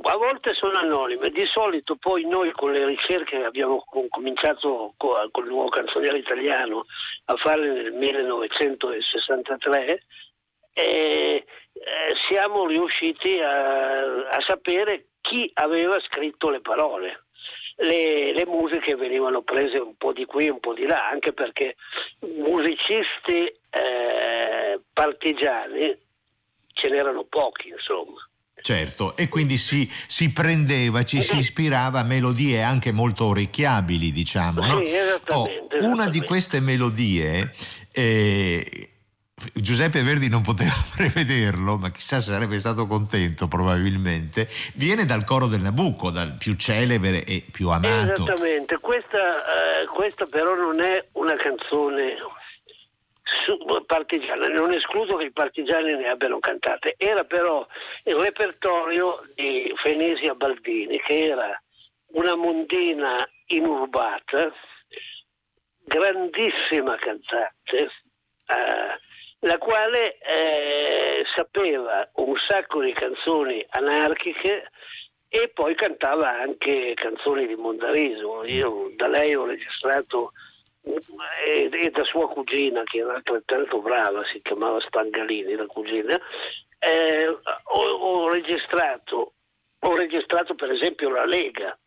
a 0.02 0.16
volte 0.16 0.52
sono 0.54 0.78
anonime, 0.78 1.28
di 1.30 1.44
solito 1.46 1.96
poi 1.96 2.26
noi 2.26 2.52
con 2.52 2.72
le 2.72 2.86
ricerche 2.86 3.38
che 3.38 3.44
abbiamo 3.44 3.84
com- 3.86 4.08
cominciato 4.08 4.94
co- 4.96 5.28
col 5.30 5.48
nuovo 5.48 5.68
canzoniere 5.68 6.16
italiano 6.18 6.86
a 7.26 7.36
farle 7.36 7.70
nel 7.72 7.92
1963 7.92 10.04
eh, 10.72 10.82
eh, 10.82 11.44
siamo 12.28 12.66
riusciti 12.66 13.38
a, 13.38 14.28
a 14.28 14.40
sapere 14.46 15.08
chi 15.20 15.50
aveva 15.54 15.98
scritto 16.00 16.48
le 16.48 16.60
parole. 16.60 17.24
Le, 17.82 18.32
le 18.34 18.46
musiche 18.46 18.94
venivano 18.94 19.42
prese 19.42 19.78
un 19.78 19.94
po' 19.96 20.12
di 20.12 20.24
qui, 20.26 20.48
un 20.48 20.60
po' 20.60 20.74
di 20.74 20.84
là, 20.86 21.08
anche 21.08 21.32
perché 21.32 21.76
musicisti 22.36 23.44
eh, 23.70 24.80
partigiani 24.92 25.96
ce 26.72 26.88
n'erano 26.88 27.24
pochi, 27.24 27.68
insomma. 27.68 28.18
Certo, 28.62 29.16
e 29.16 29.28
quindi 29.30 29.56
si, 29.56 29.88
si 29.90 30.30
prendeva, 30.32 31.02
ci 31.04 31.22
si 31.22 31.38
ispirava 31.38 32.00
a 32.00 32.04
melodie 32.04 32.60
anche 32.60 32.92
molto 32.92 33.24
orecchiabili, 33.26 34.12
diciamo. 34.12 34.60
No? 34.66 34.84
Sì, 34.84 34.94
esattamente, 34.94 35.32
Oh, 35.32 35.44
una 35.44 36.02
esattamente. 36.02 36.10
di 36.10 36.20
queste 36.26 36.60
melodie, 36.60 37.50
eh, 37.92 38.89
Giuseppe 39.54 40.02
Verdi 40.02 40.28
non 40.28 40.42
poteva 40.42 40.72
prevederlo, 40.96 41.76
ma 41.76 41.90
chissà 41.90 42.20
se 42.20 42.32
sarebbe 42.32 42.58
stato 42.58 42.86
contento 42.86 43.48
probabilmente, 43.48 44.48
viene 44.74 45.04
dal 45.04 45.24
coro 45.24 45.46
del 45.46 45.60
Nabucco, 45.60 46.10
dal 46.10 46.36
più 46.38 46.56
celebre 46.56 47.24
e 47.24 47.44
più 47.50 47.68
amato. 47.70 48.22
Esattamente, 48.22 48.78
questa, 48.78 49.80
eh, 49.80 49.86
questa 49.86 50.26
però 50.26 50.54
non 50.54 50.80
è 50.80 51.04
una 51.12 51.36
canzone 51.36 52.16
partigiana, 53.86 54.46
non 54.48 54.72
escludo 54.72 55.16
che 55.16 55.26
i 55.26 55.32
partigiani 55.32 55.94
ne 55.94 56.08
abbiano 56.08 56.38
cantate, 56.38 56.94
era 56.96 57.24
però 57.24 57.66
il 58.04 58.14
repertorio 58.14 59.20
di 59.34 59.72
Fenesia 59.76 60.34
Baldini, 60.34 61.00
che 61.00 61.26
era 61.26 61.60
una 62.12 62.34
mondina 62.34 63.16
inurbata, 63.46 64.52
grandissima 65.84 66.96
cantante, 66.96 67.76
eh, 67.76 68.98
la 69.40 69.58
quale 69.58 70.18
eh, 70.18 71.24
sapeva 71.34 72.08
un 72.16 72.34
sacco 72.48 72.82
di 72.82 72.92
canzoni 72.92 73.64
anarchiche 73.70 74.70
e 75.28 75.50
poi 75.54 75.74
cantava 75.74 76.28
anche 76.28 76.92
canzoni 76.94 77.46
di 77.46 77.54
Mondariso. 77.54 78.42
Io 78.46 78.90
da 78.96 79.06
lei 79.06 79.34
ho 79.34 79.46
registrato 79.46 80.32
e, 80.82 81.70
e 81.72 81.90
da 81.90 82.04
sua 82.04 82.28
cugina, 82.28 82.82
che 82.84 82.98
era 82.98 83.14
altrettanto 83.14 83.80
brava, 83.80 84.24
si 84.24 84.40
chiamava 84.42 84.80
Spangalini, 84.80 85.54
la 85.54 85.66
cugina, 85.66 86.18
eh, 86.78 87.28
ho, 87.28 87.80
ho 87.80 88.30
registrato, 88.30 89.34
ho 89.78 89.94
registrato 89.94 90.54
per 90.54 90.70
esempio 90.70 91.10
la 91.10 91.24
Lega. 91.24 91.78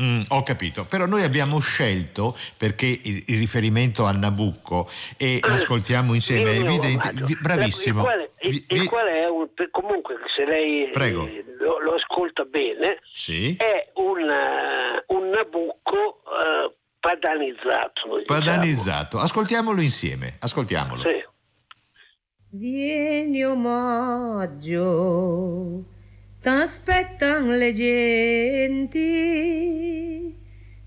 Mm, 0.00 0.22
ho 0.28 0.42
capito, 0.44 0.84
però 0.86 1.06
noi 1.06 1.22
abbiamo 1.24 1.58
scelto, 1.58 2.36
perché 2.56 2.86
il, 2.86 3.24
il 3.26 3.38
riferimento 3.38 4.06
al 4.06 4.16
Nabucco, 4.16 4.88
e 5.16 5.40
ascoltiamo 5.42 6.14
insieme, 6.14 6.52
è 6.52 6.60
evidente, 6.60 7.10
vi- 7.14 7.36
bravissimo. 7.40 7.98
Il 8.00 8.04
quale, 8.04 8.30
il- 8.42 8.64
il 8.68 8.88
quale 8.88 9.22
è 9.22 9.28
un, 9.28 9.48
comunque, 9.72 10.14
se 10.36 10.44
lei 10.44 10.88
Prego. 10.92 11.26
eh, 11.26 11.44
lo, 11.58 11.80
lo 11.80 11.94
ascolta 11.94 12.44
bene, 12.44 13.00
Sì. 13.12 13.56
è 13.56 13.90
un, 13.94 14.20
eh, 14.20 15.04
un 15.08 15.30
Nabucco 15.30 16.22
eh, 16.24 16.74
padanizzato. 17.00 18.18
diciamo. 18.18 18.24
Padanizzato, 18.24 19.18
ascoltiamolo 19.18 19.80
insieme, 19.80 20.36
ascoltiamolo. 20.38 21.02
Sì. 21.02 21.24
Vieni 22.50 23.44
omaggio, 24.78 25.84
t'aspettan 26.48 27.44
le 27.60 27.70
genti, 27.72 29.12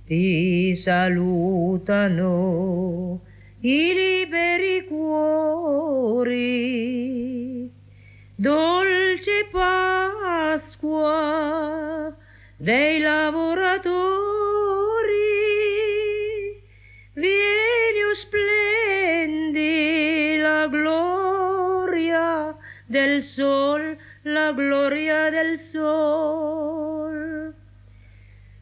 ti 0.07 0.73
salutano 0.75 2.31
i 3.59 3.93
liberi 3.93 4.85
cuori. 4.89 6.49
Dolce 8.33 9.47
Pasqua 9.51 10.97
dei 12.57 12.99
lavoratori, 12.99 13.93
vieni 17.13 18.01
o 18.09 18.13
splendi 18.15 19.77
la 20.41 20.65
gloria 20.67 22.57
del 22.87 23.21
sol, 23.21 24.00
la 24.23 24.51
gloria 24.53 25.29
del 25.31 25.57
sol. 25.57 27.51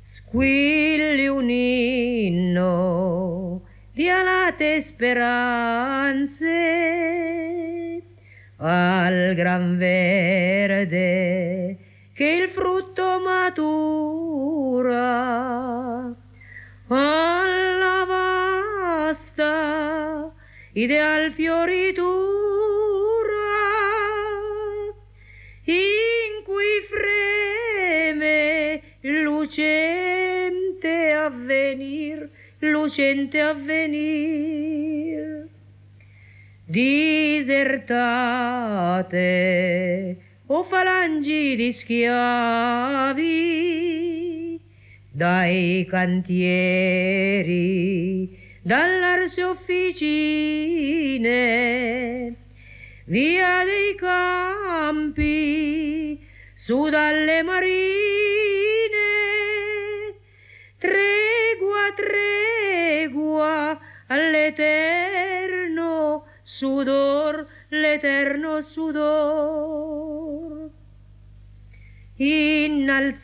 Squilli 0.02 1.28
un 1.28 1.50
inno 1.50 3.64
di 3.92 4.10
alate 4.10 4.80
speranze 4.80 6.48
al 8.58 9.34
gran 9.36 9.78
verde 9.78 11.78
che 12.14 12.26
il 12.26 12.48
frutto 12.48 13.20
matura 13.20 14.56
alla 16.88 18.06
vasta 19.06 20.32
ideal 20.74 21.32
fioritura 21.32 22.39
avvenir, 31.50 32.30
lucente 32.62 33.42
avvenir. 33.42 35.50
Disertate, 36.68 37.98
o 40.46 40.64
falangi 40.64 41.56
di 41.56 41.72
schiavi, 41.72 43.26
dai 45.12 45.88
cantieri, 45.90 46.38
dall'arse 48.62 49.44
officine, 49.44 49.96
via 53.06 53.64
dei 53.66 53.96
campi, 53.96 56.20
su 56.54 56.90
dalle 56.90 57.42
marine, 57.42 58.19
all'eterno 64.60 66.26
sudor, 66.42 67.48
l'eterno 67.70 68.60
sudor. 68.62 69.90
Innalziamo 72.18 73.16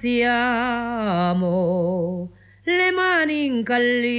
le 2.63 2.91
mani 2.91 3.45
incallite 3.45 4.13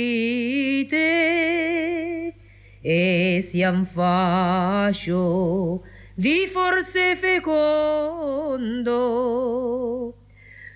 e 2.82 3.38
siam 3.40 3.86
fascio 3.86 5.82
di 6.14 6.46
forze 6.46 7.16
fecondo. 7.16 8.84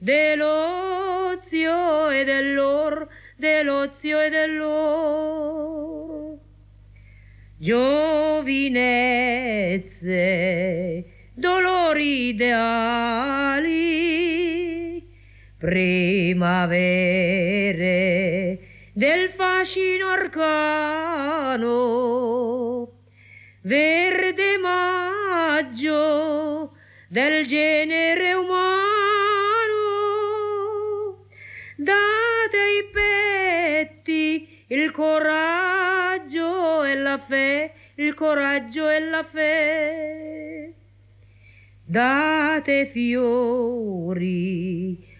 dell'ozio 0.00 2.08
e 2.08 2.24
dell'or, 2.24 3.06
dell'ozio 3.36 4.18
e 4.20 4.30
dell'or. 4.30 6.38
Giovinezze, 7.58 7.84
dolori 11.34 12.28
ideali, 12.28 13.68
primavere 15.58 16.48
del 18.94 19.28
fascino 19.28 20.08
arcano, 20.08 21.68
verde 23.60 24.56
maggio 24.56 26.72
del 27.08 27.44
genere 27.44 28.32
umano, 28.32 28.79
coraggio 35.00 36.84
e 36.84 36.94
la 36.94 37.16
fe, 37.16 37.72
il 37.94 38.12
coraggio 38.12 38.86
e 38.90 39.00
la 39.00 39.22
fe. 39.22 40.74
Date 41.82 42.84
fiori 42.84 44.28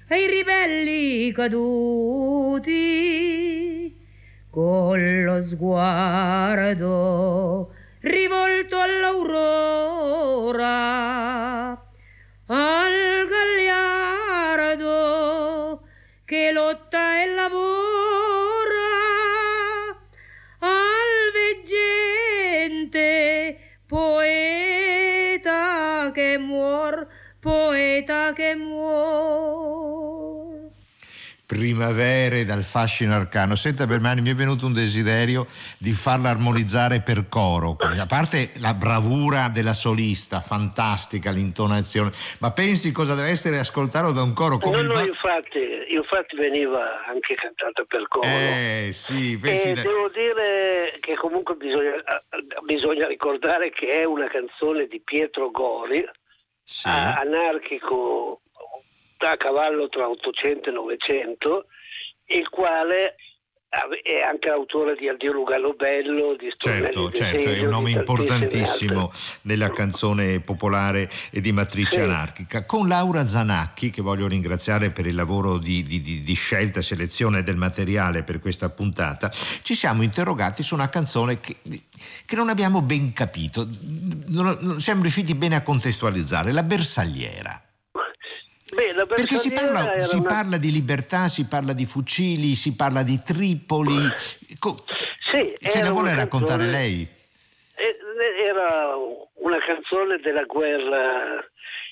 ai 0.08 0.26
ribelli 0.26 1.32
caduti, 1.32 2.68
con 4.50 5.22
lo 5.22 5.40
sguardo 5.40 6.90
rivolto 8.00 8.78
all'aurora, 8.78 10.62
che 28.40 28.54
muor 28.54 30.30
primavere 31.50 32.44
dal 32.44 32.62
fascino 32.62 33.12
arcano. 33.12 33.56
Senta 33.56 33.84
Bermani, 33.84 34.20
mi 34.20 34.30
è 34.30 34.34
venuto 34.34 34.66
un 34.66 34.72
desiderio 34.72 35.44
di 35.78 35.90
farla 35.90 36.30
armonizzare 36.30 37.00
per 37.00 37.28
coro, 37.28 37.76
a 37.80 38.06
parte 38.06 38.52
la 38.58 38.72
bravura 38.72 39.48
della 39.52 39.74
solista, 39.74 40.40
fantastica 40.40 41.32
l'intonazione, 41.32 42.12
ma 42.38 42.52
pensi 42.52 42.92
cosa 42.92 43.16
deve 43.16 43.30
essere 43.30 43.58
ascoltarlo 43.58 44.12
da 44.12 44.22
un 44.22 44.32
coro 44.32 44.58
come 44.58 44.80
no. 44.80 44.94
No, 44.94 45.00
infatti, 45.00 45.58
infatti 45.90 46.36
veniva 46.36 47.04
anche 47.04 47.34
cantata 47.34 47.82
per 47.84 48.06
coro. 48.06 48.28
Eh, 48.28 48.90
sì, 48.92 49.36
pensi... 49.36 49.70
E 49.70 49.74
devo 49.74 50.08
dire 50.08 50.98
che 51.00 51.16
comunque 51.16 51.56
bisogna, 51.56 51.94
bisogna, 52.64 53.08
ricordare 53.08 53.70
che 53.70 53.88
è 53.88 54.04
una 54.04 54.28
canzone 54.28 54.86
di 54.86 55.00
Pietro 55.04 55.50
Gori, 55.50 56.08
sì. 56.70 56.86
anarchico 56.86 58.42
a 59.18 59.36
cavallo 59.36 59.88
tra 59.88 60.08
800 60.08 60.70
e 60.70 60.72
900, 60.72 61.66
il 62.26 62.48
quale 62.48 63.16
è 64.02 64.20
anche 64.28 64.48
autore 64.48 64.96
di 64.96 65.08
Addio 65.08 65.30
Lugano 65.30 65.74
Bello, 65.74 66.34
di 66.36 66.52
Certo, 66.56 67.12
certo, 67.12 67.48
è 67.48 67.60
un 67.60 67.68
nome 67.68 67.90
importantissimo 67.90 69.12
nella 69.42 69.70
canzone 69.70 70.40
popolare 70.40 71.08
e 71.30 71.40
di 71.40 71.52
matrice 71.52 71.96
sì. 71.96 72.00
anarchica. 72.00 72.64
Con 72.64 72.88
Laura 72.88 73.24
Zanacchi, 73.24 73.90
che 73.90 74.02
voglio 74.02 74.26
ringraziare 74.26 74.90
per 74.90 75.06
il 75.06 75.14
lavoro 75.14 75.56
di, 75.56 75.84
di, 75.84 76.00
di, 76.00 76.22
di 76.22 76.34
scelta 76.34 76.80
e 76.80 76.82
selezione 76.82 77.44
del 77.44 77.56
materiale 77.56 78.24
per 78.24 78.40
questa 78.40 78.70
puntata, 78.70 79.30
ci 79.30 79.76
siamo 79.76 80.02
interrogati 80.02 80.64
su 80.64 80.74
una 80.74 80.88
canzone 80.88 81.38
che, 81.38 81.54
che 82.26 82.34
non 82.34 82.48
abbiamo 82.48 82.82
ben 82.82 83.12
capito, 83.12 83.68
non, 84.26 84.56
non 84.60 84.80
siamo 84.80 85.02
riusciti 85.02 85.34
bene 85.36 85.54
a 85.54 85.62
contestualizzare, 85.62 86.50
la 86.50 86.64
bersagliera. 86.64 87.69
Beh, 88.74 89.04
Perché 89.06 89.36
si, 89.36 89.50
parla, 89.50 89.98
si 90.00 90.16
una... 90.16 90.28
parla, 90.28 90.56
di 90.56 90.70
libertà, 90.70 91.28
si 91.28 91.46
parla 91.46 91.72
di 91.72 91.86
fucili, 91.86 92.54
si 92.54 92.76
parla 92.76 93.02
di 93.02 93.20
Tripoli. 93.22 94.08
Sì, 94.16 95.54
Ce 95.58 95.82
la 95.82 95.90
vuole 95.90 96.14
raccontare 96.14 96.64
canzone, 96.64 96.70
lei? 96.70 97.08
Eh, 97.74 97.96
era 98.46 98.94
una 99.34 99.58
canzone 99.58 100.18
della 100.18 100.44
guerra. 100.44 101.44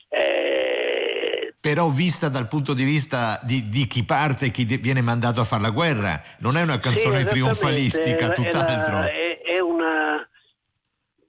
Eh... 0.08 1.54
Però 1.60 1.90
vista 1.90 2.28
dal 2.28 2.46
punto 2.46 2.72
di 2.74 2.84
vista 2.84 3.40
di, 3.42 3.68
di 3.68 3.86
chi 3.88 4.04
parte 4.04 4.46
e 4.46 4.50
chi 4.52 4.64
viene 4.64 5.00
mandato 5.00 5.40
a 5.40 5.44
fare 5.44 5.62
la 5.62 5.70
guerra, 5.70 6.22
non 6.38 6.56
è 6.56 6.62
una 6.62 6.78
canzone 6.78 7.24
sì, 7.24 7.30
trionfalistica, 7.30 8.26
era, 8.26 8.32
tutt'altro. 8.32 9.02
È, 9.02 9.40
è, 9.42 9.58
una 9.58 10.26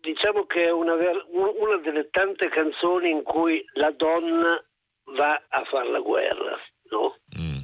diciamo 0.02 0.46
che 0.46 0.66
è 0.66 0.72
una, 0.72 0.94
una 0.94 1.78
delle 1.84 2.10
tante 2.12 2.50
canzoni 2.50 3.10
in 3.10 3.24
cui 3.24 3.66
la 3.74 3.92
donna 3.92 4.64
va 5.16 5.42
a 5.48 5.64
fare 5.66 5.90
la 5.90 6.00
guerra, 6.00 6.60
no? 6.92 7.18
Mm. 7.38 7.58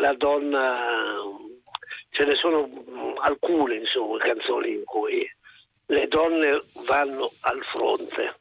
La 0.00 0.14
donna, 0.14 1.22
ce 2.10 2.24
ne 2.24 2.34
sono 2.36 2.68
alcune 3.18 3.76
insomma, 3.76 4.18
canzoni 4.18 4.70
in 4.70 4.84
cui 4.84 5.28
le 5.86 6.08
donne 6.08 6.62
vanno 6.86 7.30
al 7.42 7.62
fronte 7.62 8.40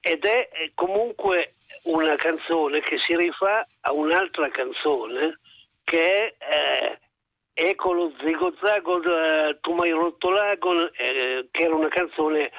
ed 0.00 0.24
è 0.24 0.48
comunque 0.74 1.54
una 1.84 2.14
canzone 2.16 2.80
che 2.80 2.98
si 2.98 3.16
rifà 3.16 3.66
a 3.80 3.92
un'altra 3.92 4.48
canzone 4.48 5.38
che 5.84 6.34
è 6.36 6.36
eh, 6.38 6.98
Ecco 7.58 7.92
lo 7.92 8.12
zigo 8.20 8.52
zago, 8.60 9.00
tu 9.62 9.72
mi 9.72 9.84
hai 9.84 9.90
rotto 9.90 10.28
l'ago, 10.28 10.92
eh, 10.92 11.48
che 11.50 11.64
era 11.64 11.74
una 11.74 11.88
canzone 11.88 12.50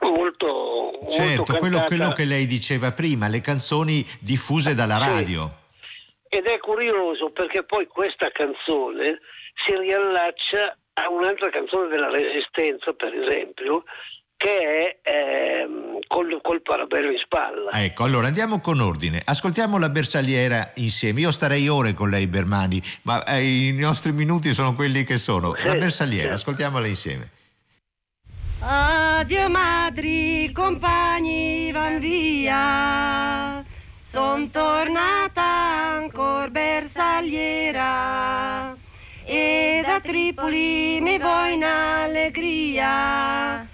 molto, 0.00 1.00
certo, 1.08 1.36
molto 1.36 1.56
quello, 1.56 1.84
quello, 1.84 2.12
che 2.12 2.24
lei 2.24 2.46
diceva 2.46 2.92
prima, 2.92 3.28
le 3.28 3.40
canzoni 3.40 4.04
diffuse 4.20 4.74
dalla 4.74 4.98
radio. 4.98 5.66
Ed 6.28 6.44
è 6.44 6.58
curioso 6.58 7.30
perché 7.30 7.64
poi 7.64 7.86
questa 7.86 8.30
canzone 8.30 9.20
si 9.66 9.74
riallaccia 9.74 10.76
a 10.94 11.10
un'altra 11.10 11.50
canzone 11.50 11.88
della 11.88 12.10
Resistenza, 12.10 12.92
per 12.92 13.14
esempio, 13.14 13.84
che 14.36 15.00
è 15.02 15.10
ehm, 15.10 15.98
col, 16.06 16.38
col, 16.42 16.62
parabello 16.62 17.10
in 17.10 17.18
spalla. 17.18 17.70
Ecco, 17.72 18.04
allora 18.04 18.28
andiamo 18.28 18.60
con 18.60 18.80
ordine. 18.80 19.20
Ascoltiamo 19.24 19.78
la 19.78 19.88
bersagliera 19.88 20.72
insieme. 20.76 21.20
Io 21.20 21.32
starei 21.32 21.66
ore 21.68 21.92
con 21.92 22.10
lei, 22.10 22.26
Bermani, 22.26 22.80
ma 23.02 23.24
eh, 23.24 23.42
i 23.42 23.72
nostri 23.72 24.12
minuti 24.12 24.52
sono 24.52 24.74
quelli 24.74 25.02
che 25.02 25.18
sono. 25.18 25.54
La 25.64 25.74
bersagliera, 25.74 26.34
ascoltiamola 26.34 26.86
insieme. 26.86 27.30
Addio 28.60 29.48
madri, 29.48 30.50
compagni 30.52 31.70
van 31.70 32.00
via, 32.00 33.64
son 34.02 34.50
tornata 34.50 35.94
ancora 35.94 36.48
bersagliera 36.48 38.76
e 39.24 39.80
da 39.86 40.00
Tripoli 40.00 40.98
mi 41.00 41.18
vuoi 41.18 41.54
in 41.54 41.62
allegria. 41.62 43.64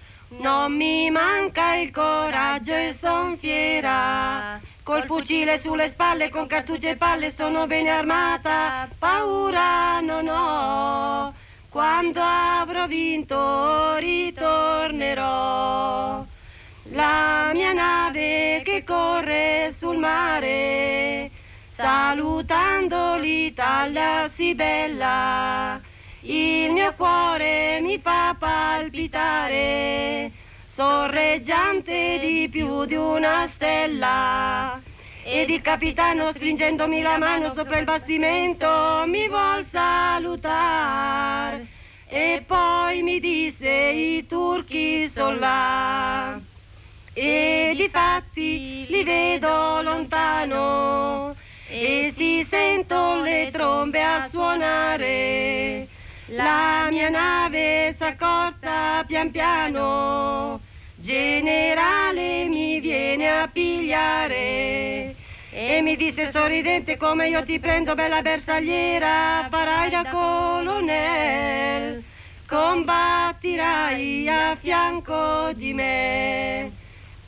Non 0.41 0.77
mi 0.77 1.11
manca 1.11 1.77
il 1.77 1.91
coraggio 1.91 2.75
e 2.75 2.93
son 2.93 3.39
fiera. 3.39 4.61
Col 4.83 5.05
fucile 5.05 5.57
sulle 5.57 5.89
spalle, 5.89 6.29
con 6.29 6.47
cartucce 6.47 6.91
e 6.91 6.97
palle 6.97 7.31
sono 7.31 7.67
bene 7.67 7.89
armata. 7.89 8.87
Paura 8.99 10.01
non 10.01 10.29
ho 10.29 11.33
quando 11.75 12.21
avrò 12.23 12.87
vinto 12.87 13.97
ritornerò. 13.97 15.25
La 16.93 17.51
mia 17.53 17.73
nave 17.73 18.63
che 18.63 18.85
corre 18.85 19.73
sul 19.77 19.97
mare, 19.97 21.33
salutando 21.73 23.17
l'Italia 23.17 24.29
si 24.29 24.55
bella. 24.55 25.81
Il 26.21 26.71
mio 26.71 26.95
cuore 26.95 27.81
mi 27.81 27.99
fa 27.99 28.37
palpitare, 28.39 30.31
sorreggiante 30.69 32.21
di 32.21 32.49
più 32.49 32.85
di 32.85 32.95
una 32.95 33.49
stella. 33.49 34.84
Ed 35.27 35.49
il 35.49 35.63
capitano 35.63 36.33
stringendomi 36.33 37.01
la 37.01 37.17
mano 37.17 37.49
sopra 37.49 37.79
il 37.79 37.87
bastimento 37.87 39.05
mi 39.07 39.27
vuol 39.27 39.65
salutare. 39.65 41.67
E 42.07 42.45
poi 42.47 43.03
mi 43.03 43.21
disse 43.21 43.71
i 43.71 44.27
turchi 44.27 45.09
sono 45.09 45.39
là. 45.39 46.39
E 47.15 47.73
di 47.75 47.89
fatti 47.89 48.85
li 48.87 49.03
vedo 49.03 49.81
lontano 49.81 51.35
e 51.69 52.11
si 52.13 52.45
sentono 52.45 53.23
le 53.23 53.49
trombe 53.51 54.03
a 54.03 54.29
suonare. 54.29 55.89
La 56.27 56.87
mia 56.91 57.09
nave 57.09 57.95
s'accorta 57.95 59.03
pian 59.07 59.31
piano 59.31 60.61
generale 60.97 62.47
mi 62.47 62.79
viene 62.81 63.41
a 63.41 63.49
pigliare 63.49 65.14
e 65.57 65.81
mi 65.83 65.95
disse 65.95 66.27
sorridente 66.27 66.97
come 66.97 67.29
io 67.29 67.45
ti 67.45 67.61
prendo 67.61 67.95
bella 67.95 68.23
bersagliera 68.23 69.47
farai 69.49 69.89
da 69.89 70.05
colonnel 70.11 72.03
combattirai 72.47 74.29
a 74.29 74.57
fianco 74.57 75.53
di 75.55 75.73
me 75.73 76.73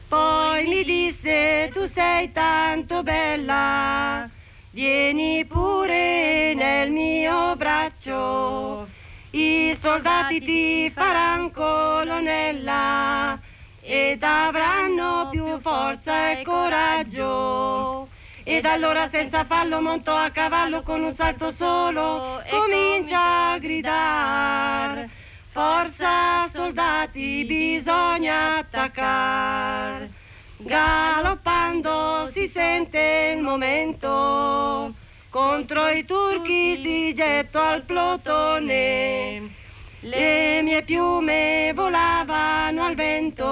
Poi 0.09 0.67
mi 0.67 0.85
disse 0.85 1.69
tu 1.73 1.87
sei 1.87 2.31
tanto 2.31 3.03
bella, 3.03 4.29
vieni 4.71 5.45
pure 5.45 6.55
nel 6.55 6.93
mio 6.93 7.57
braccio. 7.57 8.87
I 9.31 9.77
soldati 9.79 10.41
ti 10.41 10.91
faranno 10.91 11.51
colonnella 11.51 13.39
ed 13.81 14.23
avranno 14.23 15.29
più 15.31 15.59
forza 15.59 16.31
e 16.31 16.43
coraggio. 16.43 18.09
Ed 18.49 18.65
allora 18.65 19.09
senza 19.09 19.43
fallo 19.43 19.81
montò 19.81 20.15
a 20.15 20.31
cavallo 20.31 20.83
con 20.83 21.03
un 21.03 21.11
salto 21.11 21.51
solo 21.51 22.41
e 22.45 22.51
comincia 22.51 23.51
a 23.51 23.59
gridare. 23.59 25.09
Forza 25.51 26.47
soldati, 26.47 27.45
bisogna 27.45 28.59
attaccare. 28.59 30.09
Galoppando 30.59 32.29
si 32.31 32.47
sente 32.47 33.35
il 33.37 33.43
momento. 33.43 34.95
Contro 35.29 35.89
i 35.89 36.05
turchi 36.05 36.77
si 36.77 37.13
gettò 37.13 37.63
al 37.65 37.83
plotone. 37.83 39.55
Le 40.03 40.63
mie 40.63 40.83
piume 40.83 41.73
volavano 41.75 42.85
al 42.85 42.95
vento, 42.95 43.45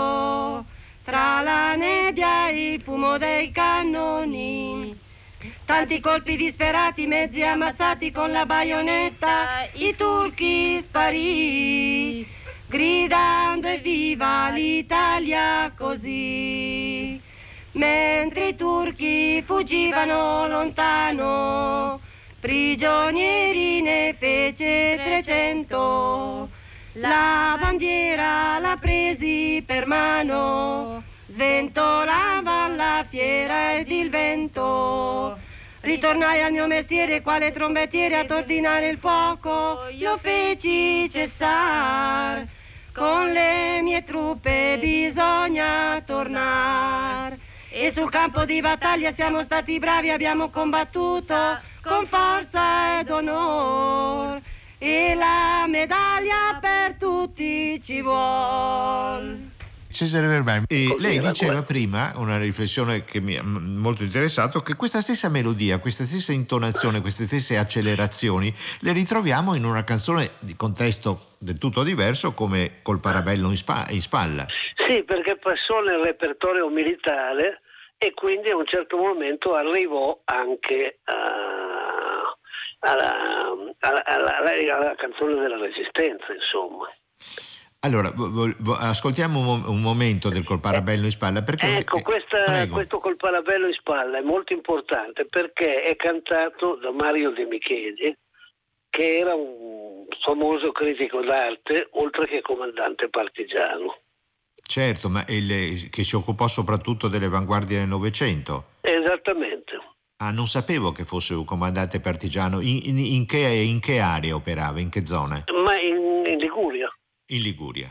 tra 1.04 1.42
la 1.42 1.74
nebbia 1.74 2.48
e 2.48 2.72
il 2.72 2.80
fumo 2.80 3.18
dei 3.18 3.50
cannoni. 3.50 4.98
Tanti 5.66 6.00
colpi 6.00 6.36
disperati, 6.36 7.06
mezzi 7.06 7.42
ammazzati 7.42 8.10
con 8.10 8.32
la 8.32 8.46
baionetta, 8.46 9.68
i 9.74 9.94
turchi 9.94 10.80
sparì, 10.80 12.26
gridando 12.66 13.68
evviva 13.68 14.48
l'Italia 14.48 15.70
così. 15.76 17.20
Mentre 17.72 18.48
i 18.48 18.56
turchi 18.56 19.42
fuggivano 19.42 20.48
lontano, 20.48 22.00
prigionieri 22.40 23.82
ne 23.82 24.14
fece 24.18 24.98
300. 25.02 26.53
La 26.98 27.56
bandiera 27.60 28.60
la 28.60 28.76
presi 28.80 29.60
per 29.66 29.84
mano, 29.84 31.02
sventolava 31.26 32.68
la 32.68 33.04
fiera 33.08 33.74
ed 33.74 33.90
il 33.90 34.10
vento. 34.10 35.36
Ritornai 35.80 36.40
al 36.40 36.52
mio 36.52 36.68
mestiere 36.68 37.20
quale 37.20 37.50
trombettiere 37.50 38.18
ad 38.18 38.30
ordinare 38.30 38.90
il 38.90 38.98
fuoco, 38.98 39.80
lo 39.98 40.16
feci 40.18 41.10
cessare. 41.10 42.46
Con 42.92 43.32
le 43.32 43.80
mie 43.82 44.04
truppe 44.04 44.78
bisogna 44.78 46.00
tornare. 46.06 47.40
E 47.70 47.90
sul 47.90 48.08
campo 48.08 48.44
di 48.44 48.60
battaglia 48.60 49.10
siamo 49.10 49.42
stati 49.42 49.80
bravi, 49.80 50.10
abbiamo 50.10 50.48
combattuto 50.48 51.58
con 51.82 52.06
forza 52.06 53.00
ed 53.00 53.10
onore. 53.10 54.53
E 54.86 55.14
la 55.14 55.64
medaglia 55.66 56.58
per 56.60 56.96
tutti 56.98 57.82
ci 57.82 58.02
vuole. 58.02 59.52
Cesare 59.90 60.26
Verbani, 60.26 60.66
e 60.68 60.88
Così 60.88 61.00
lei 61.02 61.16
era 61.16 61.28
diceva 61.28 61.52
quello. 61.52 61.66
prima, 61.66 62.12
una 62.16 62.36
riflessione 62.36 63.02
che 63.02 63.18
mi 63.22 63.34
ha 63.34 63.42
molto 63.42 64.02
interessato, 64.02 64.60
che 64.60 64.74
questa 64.74 65.00
stessa 65.00 65.30
melodia, 65.30 65.78
questa 65.78 66.04
stessa 66.04 66.32
intonazione, 66.32 67.00
queste 67.00 67.24
stesse 67.24 67.56
accelerazioni 67.56 68.54
le 68.80 68.92
ritroviamo 68.92 69.54
in 69.54 69.64
una 69.64 69.84
canzone 69.84 70.32
di 70.40 70.54
contesto 70.54 71.28
del 71.38 71.56
tutto 71.56 71.82
diverso 71.82 72.34
come 72.34 72.80
col 72.82 73.00
parabello 73.00 73.48
in, 73.48 73.56
spa- 73.56 73.86
in 73.88 74.02
spalla. 74.02 74.44
Sì, 74.86 75.02
perché 75.06 75.36
passò 75.38 75.78
nel 75.78 76.00
repertorio 76.00 76.68
militare 76.68 77.62
e 77.96 78.12
quindi 78.12 78.50
a 78.50 78.56
un 78.56 78.66
certo 78.66 78.98
momento 78.98 79.54
arrivò 79.54 80.20
anche 80.26 80.98
a- 81.04 81.83
alla, 82.84 83.14
alla- 83.80 84.04
alla- 84.04 84.36
alla- 84.76 84.94
canzone 84.96 85.34
della 85.40 85.56
resistenza, 85.58 86.32
insomma. 86.32 86.86
Allora, 87.80 88.10
ascoltiamo 88.78 89.38
un, 89.38 89.44
mo- 89.44 89.70
un 89.70 89.80
momento 89.82 90.30
del 90.30 90.42
col 90.44 90.60
parabello 90.60 91.04
in 91.04 91.10
spalla 91.10 91.42
perché... 91.42 91.76
Ecco, 91.76 91.98
eh, 91.98 92.02
questa- 92.02 92.66
questo 92.68 92.98
col 92.98 93.16
parabello 93.16 93.66
in 93.66 93.74
spalla 93.74 94.18
è 94.18 94.22
molto 94.22 94.54
importante 94.54 95.26
perché 95.26 95.82
è 95.82 95.94
cantato 95.96 96.76
da 96.76 96.90
Mario 96.92 97.30
De 97.32 97.44
Micheli, 97.44 98.16
che 98.88 99.16
era 99.18 99.34
un 99.34 100.06
famoso 100.24 100.72
critico 100.72 101.20
d'arte, 101.22 101.88
oltre 101.92 102.26
che 102.26 102.40
comandante 102.40 103.10
partigiano. 103.10 103.98
Certo, 104.66 105.10
ma 105.10 105.22
il- 105.28 105.90
che 105.90 106.04
si 106.04 106.16
occupò 106.16 106.46
soprattutto 106.46 107.08
delle 107.08 107.26
avanguardie 107.26 107.80
del 107.80 107.88
Novecento. 107.88 108.64
Esattamente. 108.80 109.78
Ah, 110.16 110.30
non 110.30 110.46
sapevo 110.46 110.92
che 110.92 111.04
fosse 111.04 111.34
un 111.34 111.44
comandante 111.44 112.00
partigiano. 112.00 112.60
In, 112.60 112.80
in- 112.84 112.98
in 112.98 113.26
che, 113.26 113.38
in 113.38 113.80
che 113.80 113.98
area 114.00 114.34
operava? 114.34 114.78
In 114.80 114.88
che 114.88 115.04
zone? 115.04 115.44
Ma 115.64 115.74
in, 115.80 116.24
in 116.26 116.38
Liguria. 116.38 116.88
In 117.32 117.42
Liguria. 117.42 117.88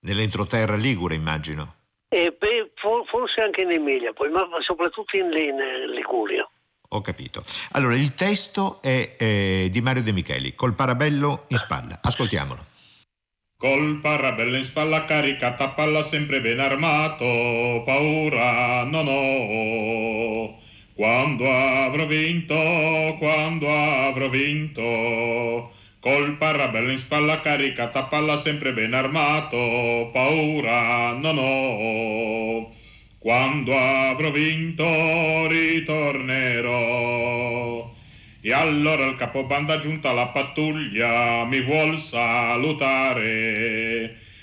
Nell'entroterra 0.00 0.76
ligure, 0.76 1.14
immagino. 1.14 1.74
E 2.08 2.32
poi 2.38 2.70
fo- 2.74 3.04
forse 3.08 3.40
anche 3.40 3.62
in 3.62 3.70
Emilia, 3.72 4.12
poi, 4.12 4.30
ma 4.30 4.46
soprattutto 4.60 5.16
in, 5.16 5.24
in 5.32 5.90
Liguria. 5.94 6.48
Ho 6.90 7.00
capito. 7.00 7.42
Allora, 7.72 7.96
il 7.96 8.14
testo 8.14 8.80
è 8.82 9.16
eh, 9.18 9.68
di 9.70 9.80
Mario 9.80 10.02
De 10.02 10.12
Micheli, 10.12 10.54
col 10.54 10.74
parabello 10.74 11.46
in 11.48 11.56
spalla. 11.56 11.98
Ascoltiamolo. 12.02 12.64
Col 13.58 13.98
parabello 14.00 14.56
in 14.56 14.62
spalla 14.62 15.04
caricata 15.06 15.64
a 15.64 15.68
palla 15.70 16.02
sempre 16.02 16.40
ben 16.42 16.60
armato, 16.60 17.82
paura 17.84 18.84
non 18.84 19.06
ho. 19.08 20.64
Quando 20.96 21.44
avrò 21.52 22.06
vinto, 22.06 22.54
quando 23.18 23.70
avrò 23.70 24.30
vinto, 24.30 25.70
col 26.00 26.36
parabello 26.38 26.90
in 26.90 26.96
spalla 26.96 27.42
caricata 27.42 28.04
palla 28.04 28.38
sempre 28.38 28.72
ben 28.72 28.94
armato, 28.94 30.08
paura 30.10 31.12
non 31.12 31.36
ho. 31.38 32.74
Quando 33.18 33.76
avrò 33.76 34.30
vinto 34.30 35.46
ritornerò. 35.48 36.74
E 38.40 38.52
allora 38.54 39.04
il 39.04 39.16
capobanda 39.16 39.76
giunta 39.76 40.08
alla 40.08 40.28
pattuglia 40.28 41.44
mi 41.44 41.60
vuol 41.60 41.98
salutare. 41.98 43.20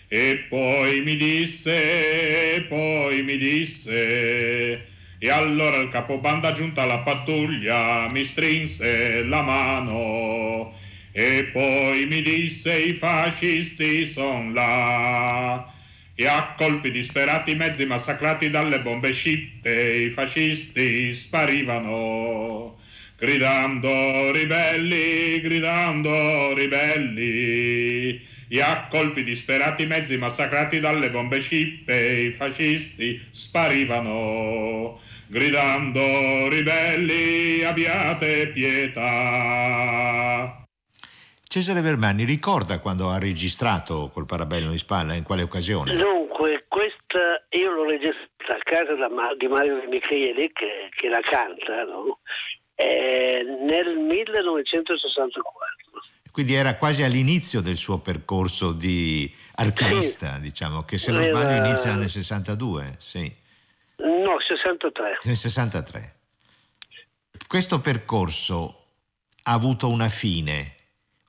E 0.08 0.46
poi 0.48 1.02
mi 1.02 1.16
disse, 1.16 2.54
e 2.58 2.62
poi 2.62 3.24
mi 3.24 3.38
disse. 3.38 4.93
E 5.24 5.30
allora 5.30 5.78
il 5.78 5.88
capobanda 5.88 6.52
giunta 6.52 6.82
alla 6.82 6.98
pattuglia 6.98 8.10
mi 8.10 8.26
strinse 8.26 9.24
la 9.24 9.42
mano. 9.42 10.74
E 11.14 11.46
poi 11.46 12.06
mi 12.08 12.22
disse 12.22 12.78
i 12.78 12.94
fascisti 12.96 14.06
son 14.06 14.52
là. 14.54 15.66
E 16.14 16.28
a 16.28 16.54
colpi 16.58 16.92
disperati 16.92 17.56
mezzi 17.56 17.86
massacrati 17.86 18.50
dalle 18.50 18.82
bombe 18.82 19.14
scippe 19.14 19.96
i 19.96 20.10
fascisti 20.10 21.14
sparivano. 21.14 22.78
Gridando 23.18 24.30
ribelli, 24.34 25.40
gridando 25.40 26.54
ribelli, 26.54 28.22
e 28.50 28.62
a 28.62 28.88
colpi 28.90 29.24
disperati 29.24 29.86
mezzi 29.86 30.18
massacrati 30.18 30.82
dalle 30.82 31.10
bombe 31.10 31.40
scippe 31.40 32.24
i 32.24 32.32
fascisti 32.32 33.22
sparivano. 33.30 35.00
Gridando 35.34 36.48
ribelli, 36.48 37.64
abbiate 37.64 38.50
pietà. 38.50 39.04
Cesare 41.42 41.82
Vermani 41.82 42.24
ricorda 42.24 42.78
quando 42.78 43.10
ha 43.10 43.18
registrato 43.18 44.12
col 44.14 44.28
parabello 44.28 44.70
in 44.70 44.78
spalla, 44.78 45.16
in 45.16 45.24
quale 45.24 45.42
occasione? 45.42 45.96
Dunque, 45.96 46.66
questa 46.68 47.48
io 47.50 47.72
l'ho 47.72 47.86
registrata 47.86 48.54
a 48.54 48.60
casa 48.62 48.94
di 49.36 49.48
Mario 49.48 49.80
De 49.80 49.88
Micheli 49.88 50.52
che, 50.54 50.92
che 50.96 51.10
la 51.10 51.22
canta 51.22 51.82
no? 51.82 52.20
Eh, 52.76 53.44
nel 53.60 53.98
1964. 53.98 55.42
Quindi 56.32 56.54
era 56.54 56.78
quasi 56.78 57.02
all'inizio 57.02 57.62
del 57.62 57.78
suo 57.78 57.98
percorso 57.98 58.72
di 58.72 59.34
archivista, 59.56 60.38
diciamo, 60.38 60.84
che 60.84 61.00
se 61.00 61.12
non 61.12 61.24
sbaglio 61.24 61.66
inizia 61.66 61.96
nel 61.96 62.10
62, 62.10 62.98
sì, 63.00 63.42
No, 63.98 64.40
63. 64.40 65.18
nel 65.24 65.36
63. 65.36 66.14
Questo 67.48 67.80
percorso 67.82 68.86
ha 69.44 69.54
avuto 69.54 69.88
una 69.90 70.10
fine 70.10 70.76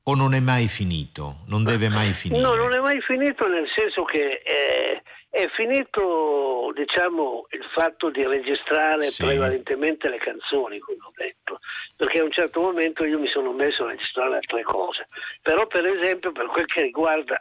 o 0.04 0.14
non 0.14 0.34
è 0.34 0.40
mai 0.40 0.68
finito? 0.68 1.42
Non 1.48 1.64
deve 1.64 1.88
mai 1.88 2.12
finire? 2.12 2.42
No, 2.42 2.54
non 2.54 2.72
è 2.72 2.78
mai 2.78 3.00
finito 3.02 3.46
nel 3.46 3.66
senso 3.74 4.04
che 4.04 4.42
eh, 4.44 5.02
è 5.30 5.48
finito 5.54 6.72
diciamo, 6.74 7.46
il 7.50 7.64
fatto 7.74 8.10
di 8.10 8.24
registrare 8.24 9.02
Sì. 9.02 9.24
prevalentemente 9.24 10.08
le 10.08 10.18
canzoni, 10.18 10.78
come 10.78 10.98
ho 11.02 11.12
detto, 11.14 11.58
perché 11.96 12.20
a 12.20 12.24
un 12.24 12.32
certo 12.32 12.60
momento 12.60 13.04
io 13.04 13.18
mi 13.18 13.28
sono 13.28 13.52
messo 13.52 13.84
a 13.84 13.88
registrare 13.88 14.36
altre 14.36 14.62
cose. 14.62 15.08
Però 15.42 15.66
per 15.66 15.86
esempio 15.86 16.32
per 16.32 16.46
quel 16.46 16.66
che 16.66 16.82
riguarda 16.82 17.38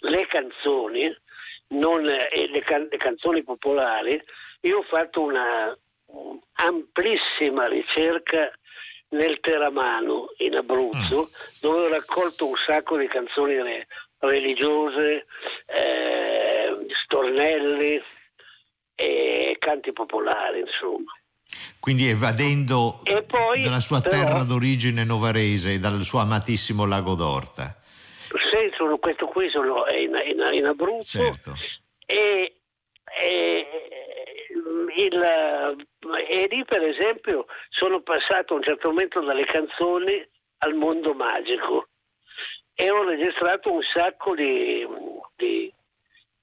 le 0.00 0.26
canzoni, 0.26 1.14
non, 1.68 2.04
e 2.08 2.48
le, 2.48 2.60
can- 2.60 2.88
le 2.90 2.96
canzoni 2.96 3.42
popolari, 3.42 4.20
io 4.62 4.78
ho 4.78 4.82
fatto 4.82 5.22
una 5.22 5.76
amplissima 6.54 7.68
ricerca 7.68 8.50
nel 9.10 9.38
Teramano 9.40 10.28
in 10.38 10.56
Abruzzo, 10.56 11.30
dove 11.60 11.80
ho 11.84 11.88
raccolto 11.88 12.46
un 12.46 12.54
sacco 12.66 12.96
di 12.96 13.06
canzoni 13.06 13.60
re- 13.60 13.86
religiose, 14.18 15.26
eh, 15.66 16.86
stornelli 17.04 18.00
e 18.94 19.56
canti 19.58 19.92
popolari, 19.92 20.60
insomma. 20.60 21.12
Quindi 21.80 22.08
evadendo 22.08 23.00
poi, 23.26 23.60
dalla 23.62 23.80
sua 23.80 24.00
però- 24.00 24.24
terra 24.24 24.42
d'origine 24.44 25.04
novarese 25.04 25.74
e 25.74 25.78
dal 25.78 26.02
suo 26.02 26.18
amatissimo 26.18 26.84
lago 26.84 27.14
d'Orta. 27.14 27.76
Sì, 28.36 28.70
sono, 28.76 28.98
questo 28.98 29.26
qui 29.26 29.48
sono 29.50 29.86
è 29.86 29.96
in, 29.96 30.14
in- 30.24 30.48
in 30.52 30.66
Abruzzo 30.66 31.18
Certo. 31.18 31.52
e, 32.06 32.54
e- 33.20 33.66
il- 34.96 35.86
e 36.28 36.46
lì 36.50 36.64
per 36.64 36.82
esempio 36.82 37.46
sono 37.70 38.00
passato 38.02 38.52
a 38.54 38.56
un 38.56 38.62
certo 38.62 38.88
momento 38.88 39.20
dalle 39.20 39.44
canzoni 39.44 40.26
al 40.58 40.74
mondo 40.74 41.14
magico 41.14 41.88
e 42.74 42.90
ho 42.90 43.02
registrato 43.04 43.72
un 43.72 43.82
sacco 43.82 44.34
di, 44.34 44.86
di, 45.36 45.72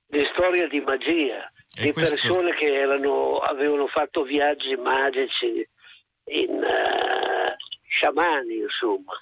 di 0.08 0.20
storie 0.34 0.68
di 0.68 0.82
magia, 0.82 1.46
E 1.78 1.84
di 1.84 1.92
questo- 1.92 2.16
persone 2.16 2.54
che 2.54 2.74
erano- 2.74 3.38
avevano 3.40 3.88
fatto 3.88 4.24
viaggi 4.24 4.76
magici 4.76 5.68
in 6.28 6.64
eh, 6.64 7.56
sciamani, 7.88 8.58
insomma, 8.58 9.14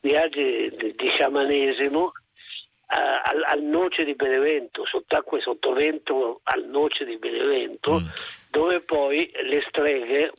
viaggi 0.00 0.70
di, 0.76 1.08
sciamanesimo 1.08 2.12
eh, 2.90 3.30
al, 3.30 3.42
al 3.46 3.62
Noce 3.62 4.04
di 4.04 4.14
Benevento, 4.14 4.84
sott'acqua 4.86 5.38
e 5.38 5.42
sottovento 5.42 6.40
al 6.44 6.66
Noce 6.68 7.04
di 7.04 7.18
Benevento, 7.18 8.00
Mm. 8.00 8.06
dove 8.50 8.80
poi 8.80 9.30
le 9.44 9.64
streghe 9.68 10.32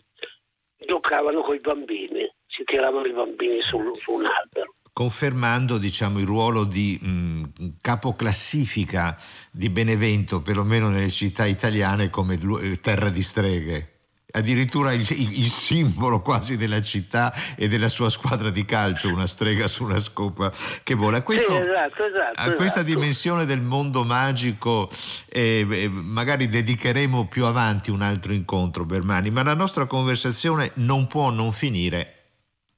giocavano 0.77 1.41
con 1.41 1.55
i 1.55 1.59
bambini, 1.59 2.27
si 2.47 2.63
tiravano 2.63 3.05
i 3.05 3.13
bambini 3.13 3.61
sul- 3.61 3.95
su 3.95 4.13
un 4.13 4.25
albero. 4.25 4.73
confermando 4.91 5.77
diciamo, 5.77 6.19
il 6.19 6.25
ruolo 6.25 6.65
di 6.65 6.97
mh, 7.01 7.77
capoclassifica 7.81 9.17
di 9.51 9.69
Benevento, 9.69 10.41
perlomeno 10.41 10.89
nelle 10.89 11.09
città 11.09 11.45
italiane, 11.45 12.09
come 12.09 12.33
eh, 12.61 12.75
terra 12.81 13.09
di 13.09 13.21
streghe. 13.21 13.98
Addirittura 14.31 14.91
il, 14.93 15.01
il- 15.09 15.49
simbolo 15.49 16.21
quasi 16.21 16.55
della 16.55 16.81
città 16.81 17.33
e 17.55 17.67
della 17.67 17.89
sua 17.89 18.09
squadra 18.09 18.51
di 18.51 18.63
calcio, 18.63 19.09
una 19.09 19.25
strega 19.25 19.65
su 19.67 19.83
una 19.83 19.99
scopa 19.99 20.51
che 20.83 20.93
vola. 20.93 21.23
Questo, 21.23 21.55
Sì, 21.55 21.61
esatto, 21.61 22.05
esatto, 22.05 22.39
a 22.39 22.51
questa 22.53 22.81
esatto. 22.81 22.95
dimensione 22.95 23.45
del 23.45 23.61
mondo 23.61 24.03
magico 24.03 24.87
eh, 25.29 25.65
eh, 25.67 25.89
magari 25.89 26.47
dedicheremo 26.47 27.27
più 27.27 27.45
avanti 27.45 27.89
un 27.89 28.01
altro 28.03 28.33
incontro, 28.33 28.85
Bermani, 28.85 29.31
ma 29.31 29.41
la 29.41 29.55
nostra 29.55 29.85
conversazione 29.87 30.71
non 30.75 31.07
può 31.07 31.31
non 31.31 31.51
finire 31.51 32.13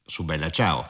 su 0.06 0.24
Bella 0.24 0.49
Ciao. 0.49 0.89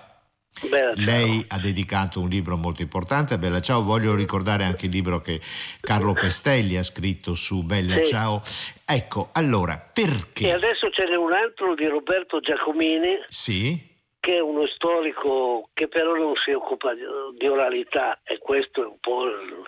Bella. 0.69 0.93
Lei 0.95 1.43
ha 1.47 1.57
dedicato 1.59 2.19
un 2.19 2.27
libro 2.29 2.55
molto 2.57 2.81
importante 2.81 3.33
a 3.33 3.37
Bella 3.37 3.61
Ciao, 3.61 3.81
voglio 3.83 4.13
ricordare 4.13 4.63
anche 4.63 4.85
il 4.87 4.91
libro 4.91 5.19
che 5.19 5.39
Carlo 5.79 6.13
Pestelli 6.13 6.77
ha 6.77 6.83
scritto 6.83 7.33
su 7.35 7.63
Bella 7.63 7.95
Sì. 7.95 8.05
Ciao. 8.05 8.41
Ecco, 8.85 9.29
allora, 9.33 9.73
E 9.75 9.89
perché? 9.93 10.51
adesso 10.51 10.89
ce 10.91 11.05
n'è 11.07 11.15
un 11.15 11.31
altro 11.31 11.73
di 11.73 11.87
Roberto 11.87 12.39
Giacomini, 12.41 13.23
Sì? 13.27 13.89
che 14.19 14.35
è 14.35 14.39
uno 14.39 14.67
storico 14.67 15.69
che 15.73 15.87
però 15.87 16.13
non 16.15 16.33
si 16.43 16.51
occupa 16.51 16.93
di, 16.93 17.47
oralità, 17.47 18.19
e 18.23 18.37
questo 18.37 18.83
è 18.83 18.85
un 18.85 18.97
po' 18.99 19.23
il, 19.25 19.63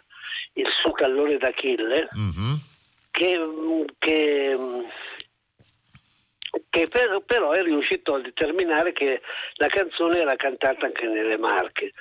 il 0.53 0.67
suo 0.81 0.91
tallone 0.91 1.38
d'Achille, 1.38 2.09
Mhm. 2.11 2.59
che, 3.09 3.39
che, 3.97 4.57
che 6.70 6.88
per- 6.89 7.24
però 7.26 7.51
è 7.51 7.64
riuscito 7.64 8.16
a 8.16 8.22
determinare 8.22 8.93
che 8.93 9.22
la 9.56 9.68
canzone 9.68 10.20
era 10.20 10.36
cantata 10.36 10.86
anche 10.86 11.08
nelle 11.08 11.38
Marche. 11.38 11.93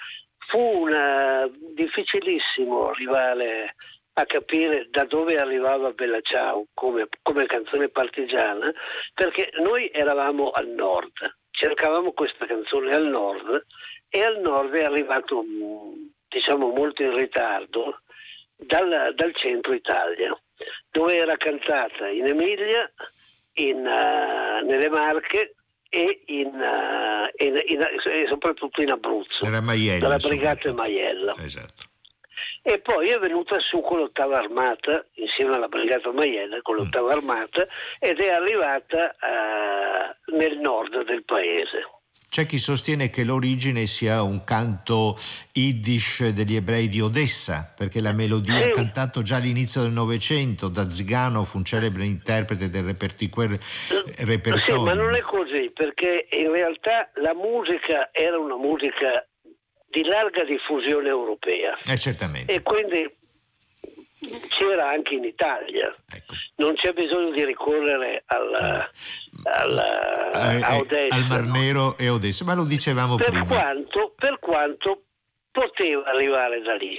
Fu 0.48 0.58
una, 0.58 1.48
difficilissimo 1.74 2.88
arrivare 2.88 3.74
a 4.14 4.26
capire 4.26 4.88
da 4.90 5.04
dove 5.04 5.36
arrivava 5.36 5.92
Bella 5.92 6.20
Ciao 6.20 6.66
come, 6.74 7.08
come 7.22 7.46
canzone 7.46 7.88
partigiana, 7.88 8.70
perché 9.14 9.50
noi 9.60 9.90
eravamo 9.92 10.50
al 10.50 10.68
nord, 10.68 11.38
cercavamo 11.50 12.12
questa 12.12 12.44
canzone 12.44 12.92
al 12.92 13.06
nord 13.06 13.64
e 14.10 14.22
al 14.22 14.40
nord 14.40 14.74
è 14.74 14.84
arrivato 14.84 15.42
mh, 15.42 16.12
diciamo 16.28 16.68
molto 16.68 17.02
in 17.02 17.14
ritardo 17.14 18.02
dal, 18.56 19.12
dal 19.14 19.34
centro 19.34 19.72
Italia, 19.72 20.38
dove 20.90 21.16
era 21.16 21.36
cantata 21.38 22.08
in 22.08 22.26
Emilia, 22.26 22.90
in, 23.54 23.86
eh, 23.86 24.62
nelle 24.64 24.88
Marche 24.88 25.54
e, 25.88 26.22
in, 26.26 26.54
eh, 26.60 27.44
in- 27.44 27.60
in- 27.66 27.80
e 27.82 28.26
soprattutto 28.28 28.80
in 28.82 28.90
Abruzzo, 28.90 29.44
Era 29.44 29.60
Maiella. 29.60 29.98
dalla 30.00 30.16
Brigata. 30.16 30.72
Maiella. 30.72 31.34
Esatto. 31.38 31.90
E 32.64 32.78
poi 32.80 33.08
è 33.08 33.18
venuta 33.18 33.58
su 33.58 33.80
con 33.80 33.98
l'ottava 33.98 34.38
armata, 34.38 35.04
insieme 35.14 35.54
alla 35.56 35.66
Brigata 35.66 36.12
Maiella, 36.12 36.62
con 36.62 36.76
l'ottava 36.76 37.10
armata, 37.12 37.66
ed 37.98 38.20
è 38.20 38.28
arrivata 38.32 39.10
eh, 39.10 40.16
nel 40.36 40.58
nord 40.58 41.04
del 41.04 41.24
paese. 41.24 41.84
C'è 42.32 42.46
chi 42.46 42.56
sostiene 42.56 43.10
che 43.10 43.24
l'origine 43.24 43.84
sia 43.84 44.22
un 44.22 44.42
canto 44.42 45.18
yiddish 45.52 46.30
degli 46.30 46.56
ebrei 46.56 46.88
di 46.88 46.98
Odessa, 47.02 47.70
perché 47.76 48.00
la 48.00 48.12
melodia 48.12 48.58
Sì. 48.58 48.70
ha 48.70 48.72
cantato 48.72 49.20
già 49.20 49.36
all'inizio 49.36 49.82
del 49.82 49.90
Novecento, 49.92 50.68
da 50.68 50.88
Zigano 50.88 51.44
fu 51.44 51.58
un 51.58 51.64
celebre 51.66 52.06
interprete 52.06 52.70
del 52.70 52.84
repertiquer- 52.84 53.62
Sì, 53.62 54.24
repertorio. 54.24 54.82
ma 54.82 54.94
non 54.94 55.14
è 55.14 55.20
così, 55.20 55.70
perché 55.74 56.26
in 56.32 56.50
realtà 56.50 57.10
la 57.16 57.34
musica 57.34 58.08
era 58.12 58.38
una 58.38 58.56
musica 58.56 59.28
di 59.90 60.02
larga 60.04 60.42
diffusione 60.46 61.10
europea 61.10 61.78
Eh, 61.84 61.98
certamente. 61.98 62.50
e 62.54 62.62
quindi 62.62 63.14
c'era 64.48 64.88
anche 64.90 65.14
in 65.14 65.24
Italia. 65.24 65.94
Ecco. 66.08 66.34
Non 66.56 66.74
c'è 66.74 66.92
bisogno 66.92 67.30
di 67.30 67.44
ricorrere 67.44 68.22
alla, 68.26 68.88
alla- 69.44 70.30
Eh, 70.30 70.58
eh, 70.60 70.76
Odessa. 70.78 71.14
al 71.14 71.26
Mar 71.28 71.42
no? 71.44 71.52
Nero 71.52 71.96
e 71.98 72.08
Odessa, 72.08 72.44
ma 72.44 72.54
lo 72.54 72.64
dicevamo 72.64 73.16
per, 73.16 73.30
prima. 73.30 73.44
quanto, 73.46 74.12
per 74.16 74.38
quanto 74.38 75.02
poteva 75.50 76.04
arrivare 76.10 76.60
da 76.62 76.74
lì. 76.74 76.98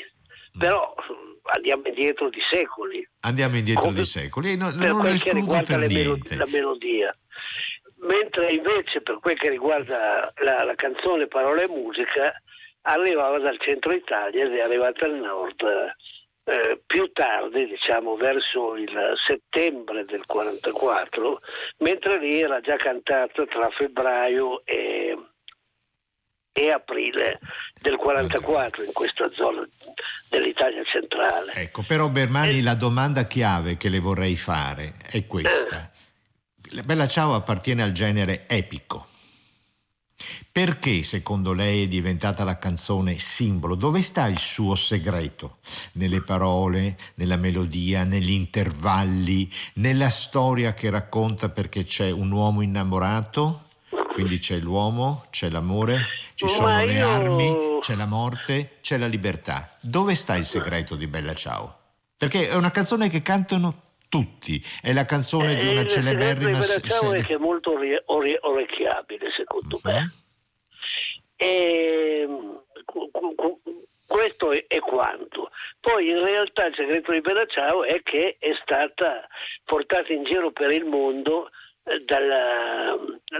Però 0.57 0.93
eh, 0.97 1.39
andiamo 1.55 1.83
indietro 1.87 2.29
di 2.29 2.41
secoli. 2.51 3.07
Andiamo 3.21 3.55
indietro 3.57 3.81
Come- 3.85 3.93
di 3.99 4.05
secoli 4.05 4.51
e 4.51 4.55
non, 4.55 4.75
per 4.77 4.89
non 4.89 4.99
quel 4.99 5.21
che 5.21 5.33
riguarda 5.33 5.65
per 5.65 5.79
le 5.79 5.87
melo- 5.87 6.13
niente. 6.13 6.35
la 6.35 6.47
melodia. 6.47 7.11
Mentre 8.01 8.51
invece 8.51 9.01
per 9.01 9.17
quel 9.21 9.37
che 9.37 9.49
riguarda 9.49 10.31
la, 10.43 10.63
la 10.65 10.75
canzone, 10.75 11.27
parola 11.27 11.61
e 11.61 11.67
musica, 11.69 12.33
arrivava 12.81 13.39
dal 13.39 13.57
centro 13.61 13.93
Italia 13.93 14.43
ed 14.43 14.51
è 14.53 14.59
arrivata 14.59 15.05
al 15.05 15.13
nord 15.15 15.63
eh, 16.45 16.81
più 16.85 17.09
tardi, 17.13 17.67
diciamo 17.67 18.15
verso 18.15 18.75
il 18.75 18.91
settembre 19.25 20.03
del 20.05 20.25
44, 20.25 21.39
mentre 21.77 22.19
lì 22.19 22.41
era 22.41 22.59
già 22.59 22.75
cantata 22.75 23.45
tra 23.45 23.69
febbraio 23.69 24.65
e, 24.65 25.17
e 26.51 26.69
aprile 26.69 27.39
del 27.81 27.95
44 27.95 28.83
in 28.83 28.91
questa 28.91 29.27
zona 29.29 29.65
dell'Italia 30.29 30.83
centrale. 30.83 31.53
Ecco, 31.53 31.83
però 31.87 32.09
Bermani 32.09 32.59
Eh. 32.59 32.63
la 32.63 32.75
domanda 32.75 33.23
chiave 33.23 33.77
che 33.77 33.89
le 33.89 33.99
vorrei 33.99 34.35
fare 34.35 34.95
è 35.11 35.25
questa. 35.25 35.89
La 36.75 36.81
Bella 36.81 37.07
Ciao 37.07 37.35
appartiene 37.35 37.83
al 37.83 37.91
genere 37.91 38.45
epico. 38.47 39.07
Perché 40.51 41.03
secondo 41.03 41.53
lei 41.53 41.83
è 41.83 41.87
diventata 41.87 42.43
la 42.43 42.59
canzone 42.59 43.17
simbolo? 43.17 43.75
Dove 43.75 44.01
sta 44.01 44.27
il 44.27 44.37
suo 44.37 44.75
segreto? 44.75 45.57
Nelle 45.93 46.21
parole, 46.21 46.95
nella 47.15 47.37
melodia, 47.37 48.03
negli 48.03 48.31
intervalli, 48.31 49.51
nella 49.75 50.09
storia 50.09 50.73
che 50.73 50.89
racconta 50.89 51.49
perché 51.49 51.85
c'è 51.85 52.11
un 52.11 52.31
uomo 52.31 52.61
innamorato? 52.61 53.61
Quindi 54.13 54.37
c'è 54.37 54.59
l'uomo, 54.59 55.25
c'è 55.31 55.49
l'amore, 55.49 56.05
ci 56.35 56.45
Ma 56.45 56.51
sono 56.51 56.85
le 56.85 56.93
io- 56.93 57.07
armi, 57.07 57.55
c'è 57.81 57.95
la 57.95 58.05
morte, 58.05 58.77
c'è 58.81 58.97
la 58.97 59.07
libertà. 59.07 59.75
Dove 59.81 60.13
sta 60.13 60.35
il 60.35 60.45
segreto 60.45 60.95
di 60.95 61.07
Bella 61.07 61.33
Ciao? 61.33 61.77
Perché 62.15 62.47
è 62.49 62.55
una 62.55 62.69
canzone 62.69 63.09
che 63.09 63.23
cantano 63.23 63.81
tutti, 64.17 64.61
è 64.83 64.93
la 64.93 65.05
canzone 65.05 65.55
di 65.55 65.61
Eh, 65.67 65.71
una 65.71 65.81
il 65.81 65.89
segreto 65.89 66.17
celeberrima 66.19 66.51
di 66.51 66.67
Bella 66.67 66.79
Ciao 66.87 66.99
serie- 67.09 67.21
è 67.21 67.25
che 67.25 67.33
è 67.33 67.37
molto 67.37 67.71
ore- 67.73 68.03
ore- 68.05 68.37
orecchiabile 68.41 69.31
secondo 69.35 69.79
me. 69.83 69.99
Mhm. 70.01 70.21
E, 71.35 72.27
cu- 72.85 73.09
cu- 73.11 73.35
cu- 73.35 73.61
questo 74.07 74.51
è, 74.51 74.65
è 74.67 74.79
quanto. 74.79 75.49
Poi 75.79 76.09
in 76.09 76.23
realtà 76.25 76.65
il 76.67 76.75
segreto 76.75 77.11
di 77.11 77.21
Bella 77.21 77.45
Ciao 77.47 77.83
è 77.83 78.01
che 78.03 78.35
è 78.39 78.51
stata 78.61 79.27
portata 79.65 80.13
in 80.13 80.23
giro 80.25 80.51
per 80.51 80.71
il 80.71 80.85
mondo 80.85 81.49
eh, 81.85 81.99
dalla- 82.05 82.95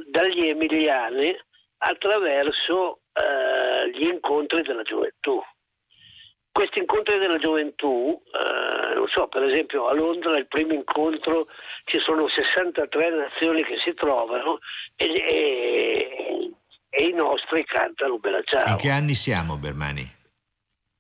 dagli 0.10 0.48
emiliani 0.48 1.34
attraverso 1.78 3.02
eh, 3.14 3.92
gli 3.92 4.08
incontri 4.08 4.64
della 4.64 4.82
gioventù. 4.82 5.40
Questi 6.54 6.80
incontri 6.80 7.18
della 7.18 7.38
gioventù, 7.38 8.22
eh, 8.32 8.96
non 8.96 9.08
so, 9.08 9.28
per 9.28 9.44
esempio 9.44 9.88
a 9.88 9.94
Londra 9.94 10.38
il 10.38 10.48
primo 10.48 10.74
incontro 10.74 11.48
ci 11.86 11.98
sono 12.00 12.30
63 12.30 13.10
nazioni 13.10 13.64
che 13.64 13.76
si 13.84 13.94
trovano 13.96 14.60
e, 14.96 15.06
e- 15.06 16.52
e 16.90 17.04
i 17.04 17.14
nostri 17.14 17.66
cantano 17.66 18.20
Bella 18.20 18.42
Ciao. 18.44 18.70
In 18.70 18.78
che 18.78 18.92
anni 18.92 19.16
siamo, 19.16 19.58
Bermani? 19.58 20.08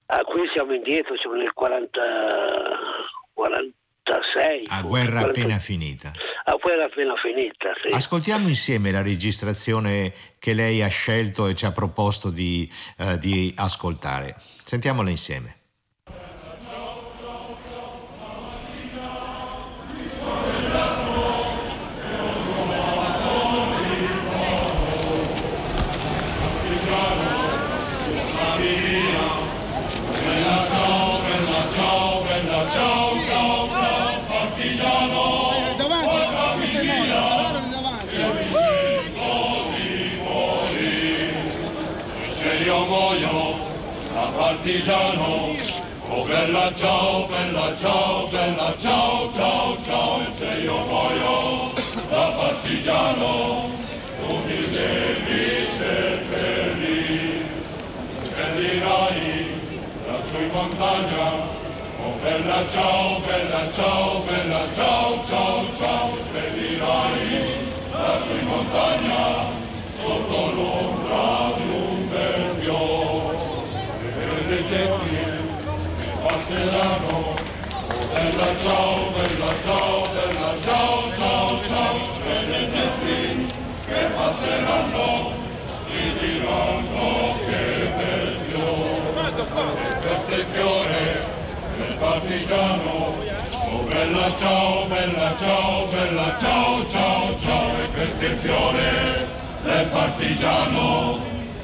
Ah, 0.08 0.24
qui 0.24 0.42
siamo 0.52 0.74
indietro, 0.74 1.16
siamo 1.18 1.36
nel 1.36 1.54
40, 1.54 2.02
46. 3.34 4.66
A 4.70 4.82
guerra 4.82 5.22
40 5.22 5.40
appena 5.40 5.60
finita. 5.60 6.12
A 6.46 6.56
guerra 6.56 6.86
appena 6.86 7.16
finita, 7.16 7.74
sì. 7.80 7.90
Ascoltiamo 7.90 8.48
insieme 8.48 8.92
la 8.92 9.04
registrazione 9.04 10.12
che 10.44 10.52
lei 10.54 10.82
ha 10.82 10.90
scelto 10.90 11.48
e 11.48 11.56
ci 11.56 11.66
ha 11.66 11.72
proposto 11.72 12.30
di, 12.30 12.70
eh, 12.98 13.18
di 13.18 13.54
ascoltare. 13.56 14.36
Sentiamola 14.66 15.10
insieme. 15.10 15.63
Partigiano, 44.44 45.56
oh 46.10 46.26
bella 46.26 46.70
ciao, 46.76 47.28
bella 47.28 47.78
ciao, 47.80 48.28
bella 48.28 48.76
ciao, 48.78 49.32
ciao, 49.32 49.78
ciao, 49.86 50.20
se 50.38 50.46
io 50.66 50.78
muoio 50.84 51.72
da 52.10 52.26
partigiano, 52.40 53.70
tu 54.20 54.34
mi 54.46 54.60
devi 54.76 55.66
seppellire, 55.78 57.46
seppellirai 58.22 59.62
lassù 60.08 60.38
in 60.38 60.50
montagna, 60.52 61.28
oh 62.04 62.14
bella 62.22 62.68
ciao, 62.68 63.20
bella 63.26 63.72
ciao, 63.74 64.24
bella 64.28 64.68
ciao, 64.76 65.24
ciao, 65.26 65.66
ciao, 65.80 66.18
seppellirai 66.18 67.24
lassù 67.92 68.34
in 68.42 68.48
montagna, 68.48 69.46
sotto 70.02 70.52
l'ombra 70.52 70.93
passeranno, 76.54 77.18
oh 77.18 78.08
bella 78.14 78.50
ciao, 78.62 79.10
bella 79.18 79.54
ciao, 79.66 80.08
bella 80.14 80.56
ciao, 80.64 81.12
ciao, 81.18 81.60
ciao, 81.68 81.96
e 82.28 82.46
le 82.46 82.72
genti 82.72 83.54
che 83.86 84.02
passeranno, 84.16 85.34
ti 85.88 86.14
diranno 86.20 87.36
che 87.46 87.92
bel 87.98 88.38
fiore, 88.48 89.02
e 89.90 89.96
questo 90.00 90.32
è 90.32 90.38
il 90.38 90.46
fiore 90.46 91.26
del 91.78 91.96
partigiano, 91.96 93.16
oh 93.72 93.84
bella 93.90 94.36
ciao, 94.38 94.86
bella 94.86 95.36
ciao, 95.40 95.86
bella 95.88 96.38
ciao, 96.40 96.90
ciao, 96.90 97.40
ciao, 97.40 97.82
e 97.82 97.88
questo 97.90 98.20
è 98.20 98.30
il 98.30 98.38
fiore 98.38 99.28
del 99.64 99.88
partigiano, 99.88 101.20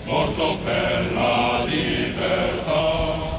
morto 0.05 0.55
per 0.63 1.11
la 1.13 1.63
libertà. 1.65 3.29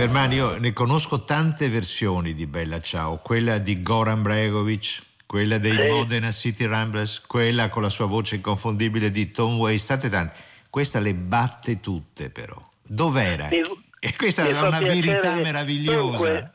Bermani, 0.00 0.36
io 0.36 0.56
ne 0.56 0.72
conosco 0.72 1.24
tante 1.24 1.68
versioni 1.68 2.32
di 2.32 2.46
Bella 2.46 2.80
Ciao, 2.80 3.18
quella 3.22 3.58
di 3.58 3.82
Goran 3.82 4.22
Bregovic, 4.22 5.02
quella 5.26 5.58
dei 5.58 5.72
Sì. 5.76 5.90
Modena 5.90 6.30
City 6.30 6.64
Ramblers, 6.64 7.20
quella 7.26 7.68
con 7.68 7.82
la 7.82 7.90
sua 7.90 8.06
voce 8.06 8.36
inconfondibile 8.36 9.10
di 9.10 9.30
Tom 9.30 9.58
Waits, 9.58 9.84
tante 9.84 10.08
tante. 10.08 10.34
Questa 10.70 11.00
le 11.00 11.12
batte 11.12 11.80
tutte 11.80 12.30
però. 12.30 12.56
Dov'era? 12.82 13.48
Mi- 13.50 13.60
E 14.02 14.14
questa 14.16 14.46
è 14.46 14.58
una 14.58 14.78
verità 14.78 15.34
meravigliosa. 15.34 16.16
Dunque, 16.16 16.50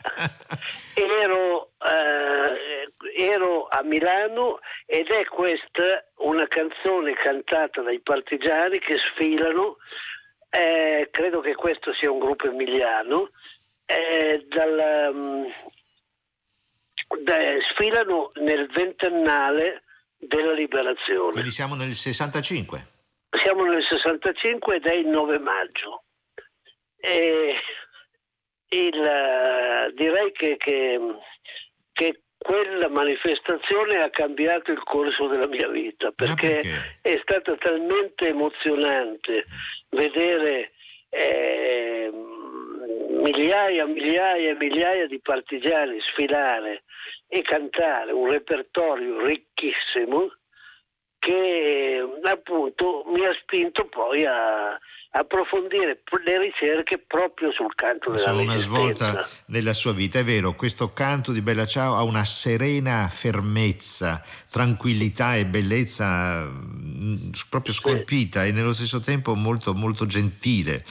ero, 1.21 1.69
eh, 1.85 3.23
ero 3.31 3.67
a 3.67 3.83
Milano 3.83 4.57
ed 4.87 5.05
è 5.09 5.23
questa 5.25 6.03
una 6.25 6.47
canzone 6.47 7.13
cantata 7.13 7.83
dai 7.83 7.99
partigiani 7.99 8.79
che 8.79 8.95
sfilano, 8.97 9.75
eh, 10.57 11.09
credo 11.11 11.41
che 11.41 11.55
questo 11.55 11.93
sia 11.93 12.11
un 12.11 12.19
gruppo 12.19 12.47
emiliano, 12.47 13.29
eh, 13.85 14.45
dal, 14.47 15.11
mm, 15.13 15.45
da- 17.23 17.61
sfilano 17.71 18.29
nel 18.41 18.67
ventennale 18.71 19.83
della 20.17 20.53
liberazione. 20.53 21.31
Quindi 21.31 21.51
siamo 21.51 21.75
nel 21.75 21.93
65. 21.93 22.93
Siamo 23.43 23.65
nel 23.65 23.83
65 23.83 24.75
ed 24.77 24.85
è 24.85 24.93
il 24.93 25.07
9 25.07 25.37
maggio. 25.39 26.03
E 26.97 27.55
il, 28.69 29.03
eh, 29.03 29.91
direi 29.93 30.31
che, 30.31 30.55
che- 30.57 30.99
che 31.91 32.21
quella 32.45 32.89
manifestazione 32.89 34.03
ha 34.03 34.11
cambiato 34.11 34.71
il 34.71 34.83
corso 34.83 35.25
della 35.25 35.47
mia 35.47 35.67
vita 35.67 36.11
perché, 36.11 36.59
perché? 36.61 36.99
è 37.01 37.19
stato 37.23 37.57
talmente 37.57 38.27
emozionante 38.27 39.45
vedere 39.89 40.73
eh, 41.09 42.11
migliaia, 43.09 43.87
migliaia 43.87 44.51
e 44.51 44.57
migliaia 44.59 45.07
di 45.07 45.19
partigiani 45.21 45.99
sfilare 46.01 46.83
e 47.27 47.41
cantare 47.41 48.11
un 48.11 48.29
repertorio 48.29 49.25
ricchissimo 49.25 50.31
che 51.25 52.05
appunto 52.21 53.03
mi 53.07 53.25
ha 53.25 53.33
spinto 53.41 53.87
poi 53.87 54.23
a 54.25 54.77
approfondire 55.17 56.01
le 56.25 56.39
ricerche 56.39 56.97
proprio 56.99 57.51
sul 57.51 57.73
canto 57.73 58.11
della 58.11 58.31
Insomma, 58.31 58.51
una 58.51 58.57
svolta 58.57 59.27
nella 59.45 59.73
sua 59.73 59.93
vita. 59.93 60.19
È 60.19 60.23
vero, 60.23 60.53
questo 60.53 60.91
canto 60.91 61.31
di 61.31 61.41
Bella 61.41 61.65
Ciao 61.65 61.95
ha 61.95 62.03
una 62.03 62.25
serena 62.25 63.07
fermezza, 63.09 64.21
tranquillità 64.51 65.35
e 65.37 65.45
bellezza 65.45 66.47
proprio 67.49 67.73
scolpita 67.73 68.45
e 68.45 68.51
nello 68.51 68.73
stesso 68.73 68.99
tempo 68.99 69.35
molto, 69.35 69.73
molto 69.73 70.05
gentile. 70.05 70.83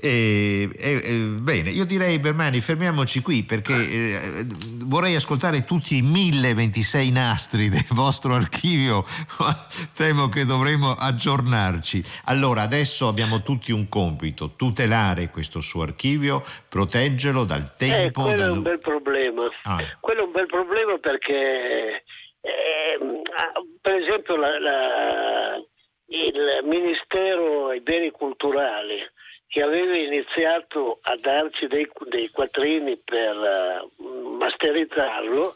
E, 0.00 0.70
e- 0.76 1.00
e, 1.04 1.14
bene, 1.40 1.70
io 1.70 1.84
direi 1.84 2.20
Bermani, 2.20 2.60
fermiamoci 2.60 3.20
qui 3.20 3.42
perché 3.42 3.74
eh, 3.74 4.46
vorrei 4.84 5.16
ascoltare 5.16 5.64
tutti 5.64 5.96
i 5.96 6.02
1026 6.02 7.10
nastri 7.10 7.68
del 7.68 7.84
vostro 7.90 8.34
archivio, 8.34 9.04
ma 9.40 9.66
temo 9.94 10.28
che 10.28 10.44
dovremo 10.44 10.92
aggiornarci. 10.92 12.02
Allora, 12.26 12.62
adesso 12.62 13.08
abbiamo 13.08 13.42
tutti 13.42 13.72
un 13.72 13.88
compito, 13.88 14.52
tutelare 14.54 15.30
questo 15.30 15.60
suo 15.60 15.82
archivio, 15.82 16.44
proteggerlo 16.68 17.42
dal 17.44 17.62
Eh, 17.62 17.76
tempo, 17.76 18.22
quello 18.22 18.36
è 18.36 18.38
dal- 18.46 18.56
un 18.56 18.62
bel 18.62 18.78
problema. 18.78 19.42
Ah. 19.64 19.82
Quello 20.00 20.20
è 20.20 20.24
un 20.24 20.32
bel 20.32 20.46
problema 20.46 20.96
perché, 20.98 22.04
ah, 22.42 23.62
per 23.80 23.94
esempio, 23.94 24.36
la- 24.36 24.58
la- 24.58 25.62
il 26.10 26.60
Ministero 26.62 27.68
ai 27.68 27.80
beni 27.80 28.10
culturali 28.10 28.98
che 29.46 29.62
aveva 29.62 29.96
iniziato 29.96 30.98
a 31.02 31.16
darci 31.16 31.66
dei, 31.68 31.88
dei 32.08 32.28
quattrini 32.30 32.98
per 32.98 33.36
eh, 33.36 33.88
masterizzarlo, 34.02 35.54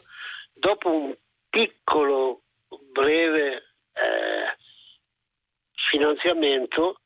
dopo 0.53 0.89
un 0.91 1.15
piccolo, 1.49 2.41
breve 2.91 3.75
eh, 3.93 4.57
finanziamento, 5.91 7.01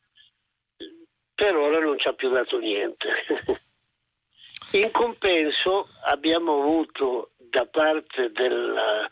per 1.36 1.56
ora 1.56 1.80
non 1.80 2.00
ci 2.00 2.08
ha 2.08 2.14
più 2.14 2.30
dato 2.30 2.58
niente. 2.58 3.10
In 4.74 4.92
compenso 4.92 5.88
abbiamo 6.06 6.62
avuto 6.62 7.32
da 7.38 7.66
parte 7.66 8.32
della 8.32 9.08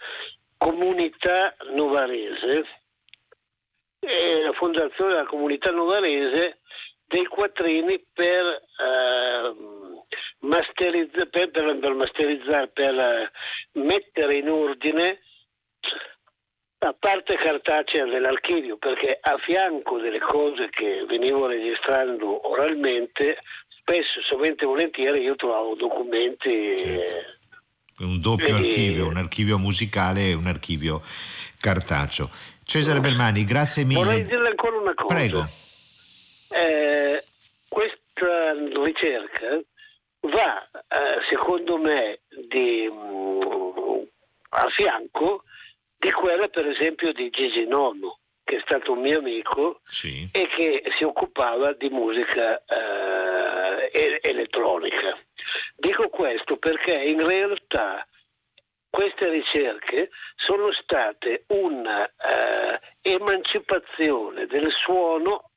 comunità 0.66 1.55
novarese. 1.76 2.66
La 3.99 4.51
fondazione 4.53 5.13
della 5.13 5.26
comunità 5.26 5.72
novarese 5.72 6.59
dei 7.05 7.26
quattrini 7.26 8.03
per, 8.11 8.61
ehm, 8.80 10.01
masterizza- 10.39 11.26
per, 11.28 11.51
per- 11.51 11.78
per 11.80 11.93
masterizzare, 11.93 12.68
per 12.70 12.93
eh, 12.93 13.32
mettere 13.74 14.38
in 14.38 14.49
ordine 14.49 15.22
la 16.80 16.95
parte 16.99 17.36
cartacea 17.36 18.05
dell'archivio, 18.05 18.78
perché 18.78 19.18
a 19.20 19.38
fianco 19.38 19.97
delle 19.99 20.20
cose 20.20 20.70
che 20.70 21.05
venivo 21.05 21.45
registrando 21.47 22.49
oralmente, 22.49 23.38
spesso, 23.68 24.22
sovente 24.22 24.66
e 24.66 24.68
volentieri, 24.68 25.22
io 25.22 25.36
trovavo 25.36 25.76
documenti 25.76 26.72
eh, 26.72 27.26
un 28.00 28.20
doppio 28.20 28.56
archivio, 28.56 29.08
un 29.08 29.18
archivio 29.18 29.58
musicale 29.58 30.30
e 30.30 30.34
un 30.34 30.48
archivio 30.48 31.02
cartaceo. 31.60 32.30
Cesare 32.64 33.00
Belmani, 33.00 33.43
grazie 33.43 33.84
Vorrei 33.86 34.18
mille. 34.18 34.28
dirle 34.28 34.50
ancora 34.50 34.78
una 34.78 34.93
cosa. 34.93 35.14
Prego. 35.14 35.48
Eh, 36.50 37.24
questa 37.70 38.54
ricerca 38.84 39.62
va, 40.22 40.64
eh, 40.88 41.22
secondo 41.30 41.78
me, 41.78 42.22
di, 42.50 42.89
mm, 42.91 44.04
a 44.50 44.68
fianco 44.70 45.43
di 45.98 46.12
quella, 46.12 46.48
per 46.48 46.68
esempio, 46.68 47.12
di 47.14 47.30
Gigi 47.30 47.66
Nono, 47.66 48.20
che 48.43 48.58
è 48.58 48.62
stato 48.66 48.91
un 48.93 49.02
mio 49.02 49.20
amico 49.20 49.82
Sì. 49.86 50.28
e 50.32 50.48
che 50.48 50.84
si 50.98 51.04
occupava 51.04 51.74
di 51.74 51.89
musica 51.89 52.64
eh, 52.66 54.20
elettronica. 54.22 55.18
Dico 55.86 56.09
questo 56.09 56.57
perché 56.57 56.95
in 56.95 57.23
realtà 57.23 58.07
queste 58.89 59.29
ricerche 59.29 60.09
sono 60.36 60.71
state 60.71 61.43
una 61.49 62.07
eh, 62.07 62.79
del 64.47 64.71
suono, 64.71 65.51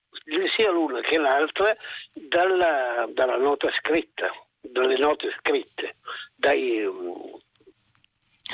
sia 0.55 0.71
l'una 0.71 1.01
che 1.01 1.17
l'altra, 1.17 1.75
dalla, 2.13 3.09
dalla 3.11 3.39
nota 3.39 3.71
scritta, 3.81 4.31
dalle 4.61 4.99
note 4.99 5.35
scritte, 5.39 5.97
dai, 6.37 6.87
mm, 6.87 7.13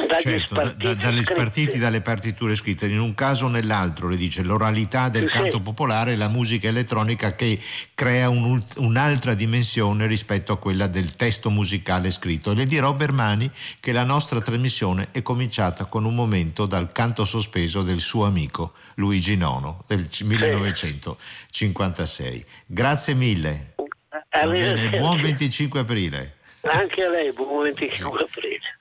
dagli 0.09 0.21
Certo, 0.21 0.55
da- 0.55 0.73
da- 0.73 0.95
spartiti 1.23 1.79
dalle 1.79 1.93
spartiti 2.01 2.01
partiture 2.03 2.57
scritte, 2.57 2.87
in 2.87 2.99
un 2.99 3.15
caso 3.15 3.45
o 3.47 3.49
nell'altro, 3.49 4.09
le 4.09 4.17
dice 4.17 4.43
l'oralità 4.43 5.09
del 5.09 5.23
Sì, 5.25 5.29
canto 5.29 5.57
sì. 5.59 5.63
popolare 5.63 6.13
e 6.13 6.17
la 6.17 6.29
musica 6.29 6.67
elettronica 6.69 7.35
che 7.35 7.59
crea 7.95 8.29
un 8.29 8.63
un'altra 8.77 9.35
dimensione 9.35 10.07
rispetto 10.07 10.53
a 10.53 10.59
quella 10.59 10.87
del 10.89 11.15
testo 11.17 11.51
musicale 11.51 12.11
scritto. 12.11 12.51
E 12.51 12.55
le 12.55 12.67
dirò 12.67 12.93
Bermani 12.95 13.51
che 13.81 13.93
la 13.93 14.05
nostra 14.05 14.41
trasmissione 14.41 15.09
è 15.13 15.23
cominciata 15.23 15.85
con 15.85 16.05
un 16.05 16.15
momento 16.15 16.67
dal 16.67 16.91
canto 16.93 17.25
sospeso 17.25 17.83
del 17.83 18.01
suo 18.01 18.25
amico 18.27 18.73
Luigi 18.97 19.37
Nono 19.37 19.83
del 19.87 20.09
c- 20.09 20.23
1956. 20.23 22.45
Grazie 22.67 23.15
mille. 23.15 23.75
Bene, 24.31 24.91
buon 24.99 25.21
25 25.21 25.81
aprile. 25.81 26.37
Anche 26.63 27.03
a 27.05 27.11
lei, 27.11 27.31
buon 27.33 27.63
25 27.65 28.23
aprile. 28.23 28.79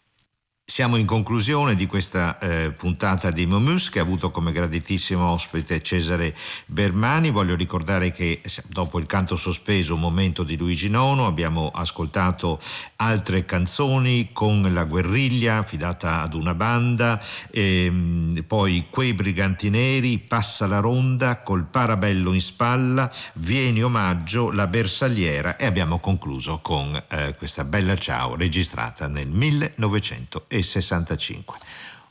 Siamo 0.66 0.96
in 0.96 1.06
conclusione 1.06 1.76
di 1.76 1.86
questa 1.86 2.40
eh, 2.40 2.72
puntata 2.72 3.32
di 3.32 3.46
Momus 3.46 3.90
che 3.90 4.00
ha 4.00 4.02
avuto 4.02 4.32
come 4.32 4.54
graditissimo 4.54 5.30
ospite 5.30 5.84
Cesare 5.84 6.34
Bermani. 6.68 7.32
Voglio 7.32 7.54
ricordare 7.56 8.12
che 8.12 8.42
dopo 8.70 8.98
il 8.98 9.06
canto 9.06 9.36
sospeso, 9.36 9.94
un 9.94 10.00
momento 10.00 10.44
di 10.44 10.56
Luigi 10.56 10.90
Nono, 10.90 11.28
abbiamo 11.28 11.70
ascoltato 11.70 12.58
altre 12.96 13.44
canzoni 13.44 14.30
con 14.32 14.74
la 14.74 14.86
guerriglia 14.86 15.58
affidata 15.58 16.22
ad 16.22 16.34
una 16.34 16.54
banda, 16.54 17.22
ehm, 17.52 18.46
poi 18.48 18.88
Quei 18.90 19.14
briganti 19.14 19.70
neri, 19.70 20.18
Passa 20.18 20.66
la 20.66 20.80
ronda, 20.80 21.42
col 21.42 21.66
parabello 21.66 22.32
in 22.32 22.42
spalla, 22.42 23.12
Vieni 23.34 23.84
omaggio, 23.84 24.50
La 24.50 24.68
bersagliera 24.68 25.58
e 25.58 25.66
abbiamo 25.66 26.00
concluso 26.00 26.60
con 26.60 26.96
eh, 27.10 27.36
questa 27.36 27.66
bella 27.66 27.98
ciao 27.98 28.38
registrata 28.38 29.08
nel 29.08 29.28
1965. 30.54 31.58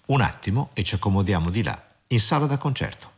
Un 0.07 0.21
attimo 0.21 0.71
e 0.73 0.83
ci 0.83 0.97
accomodiamo 0.97 1.51
di 1.51 1.63
là 1.63 1.81
in 2.09 2.21
sala 2.21 2.47
da 2.47 2.59
concerto. 2.59 3.12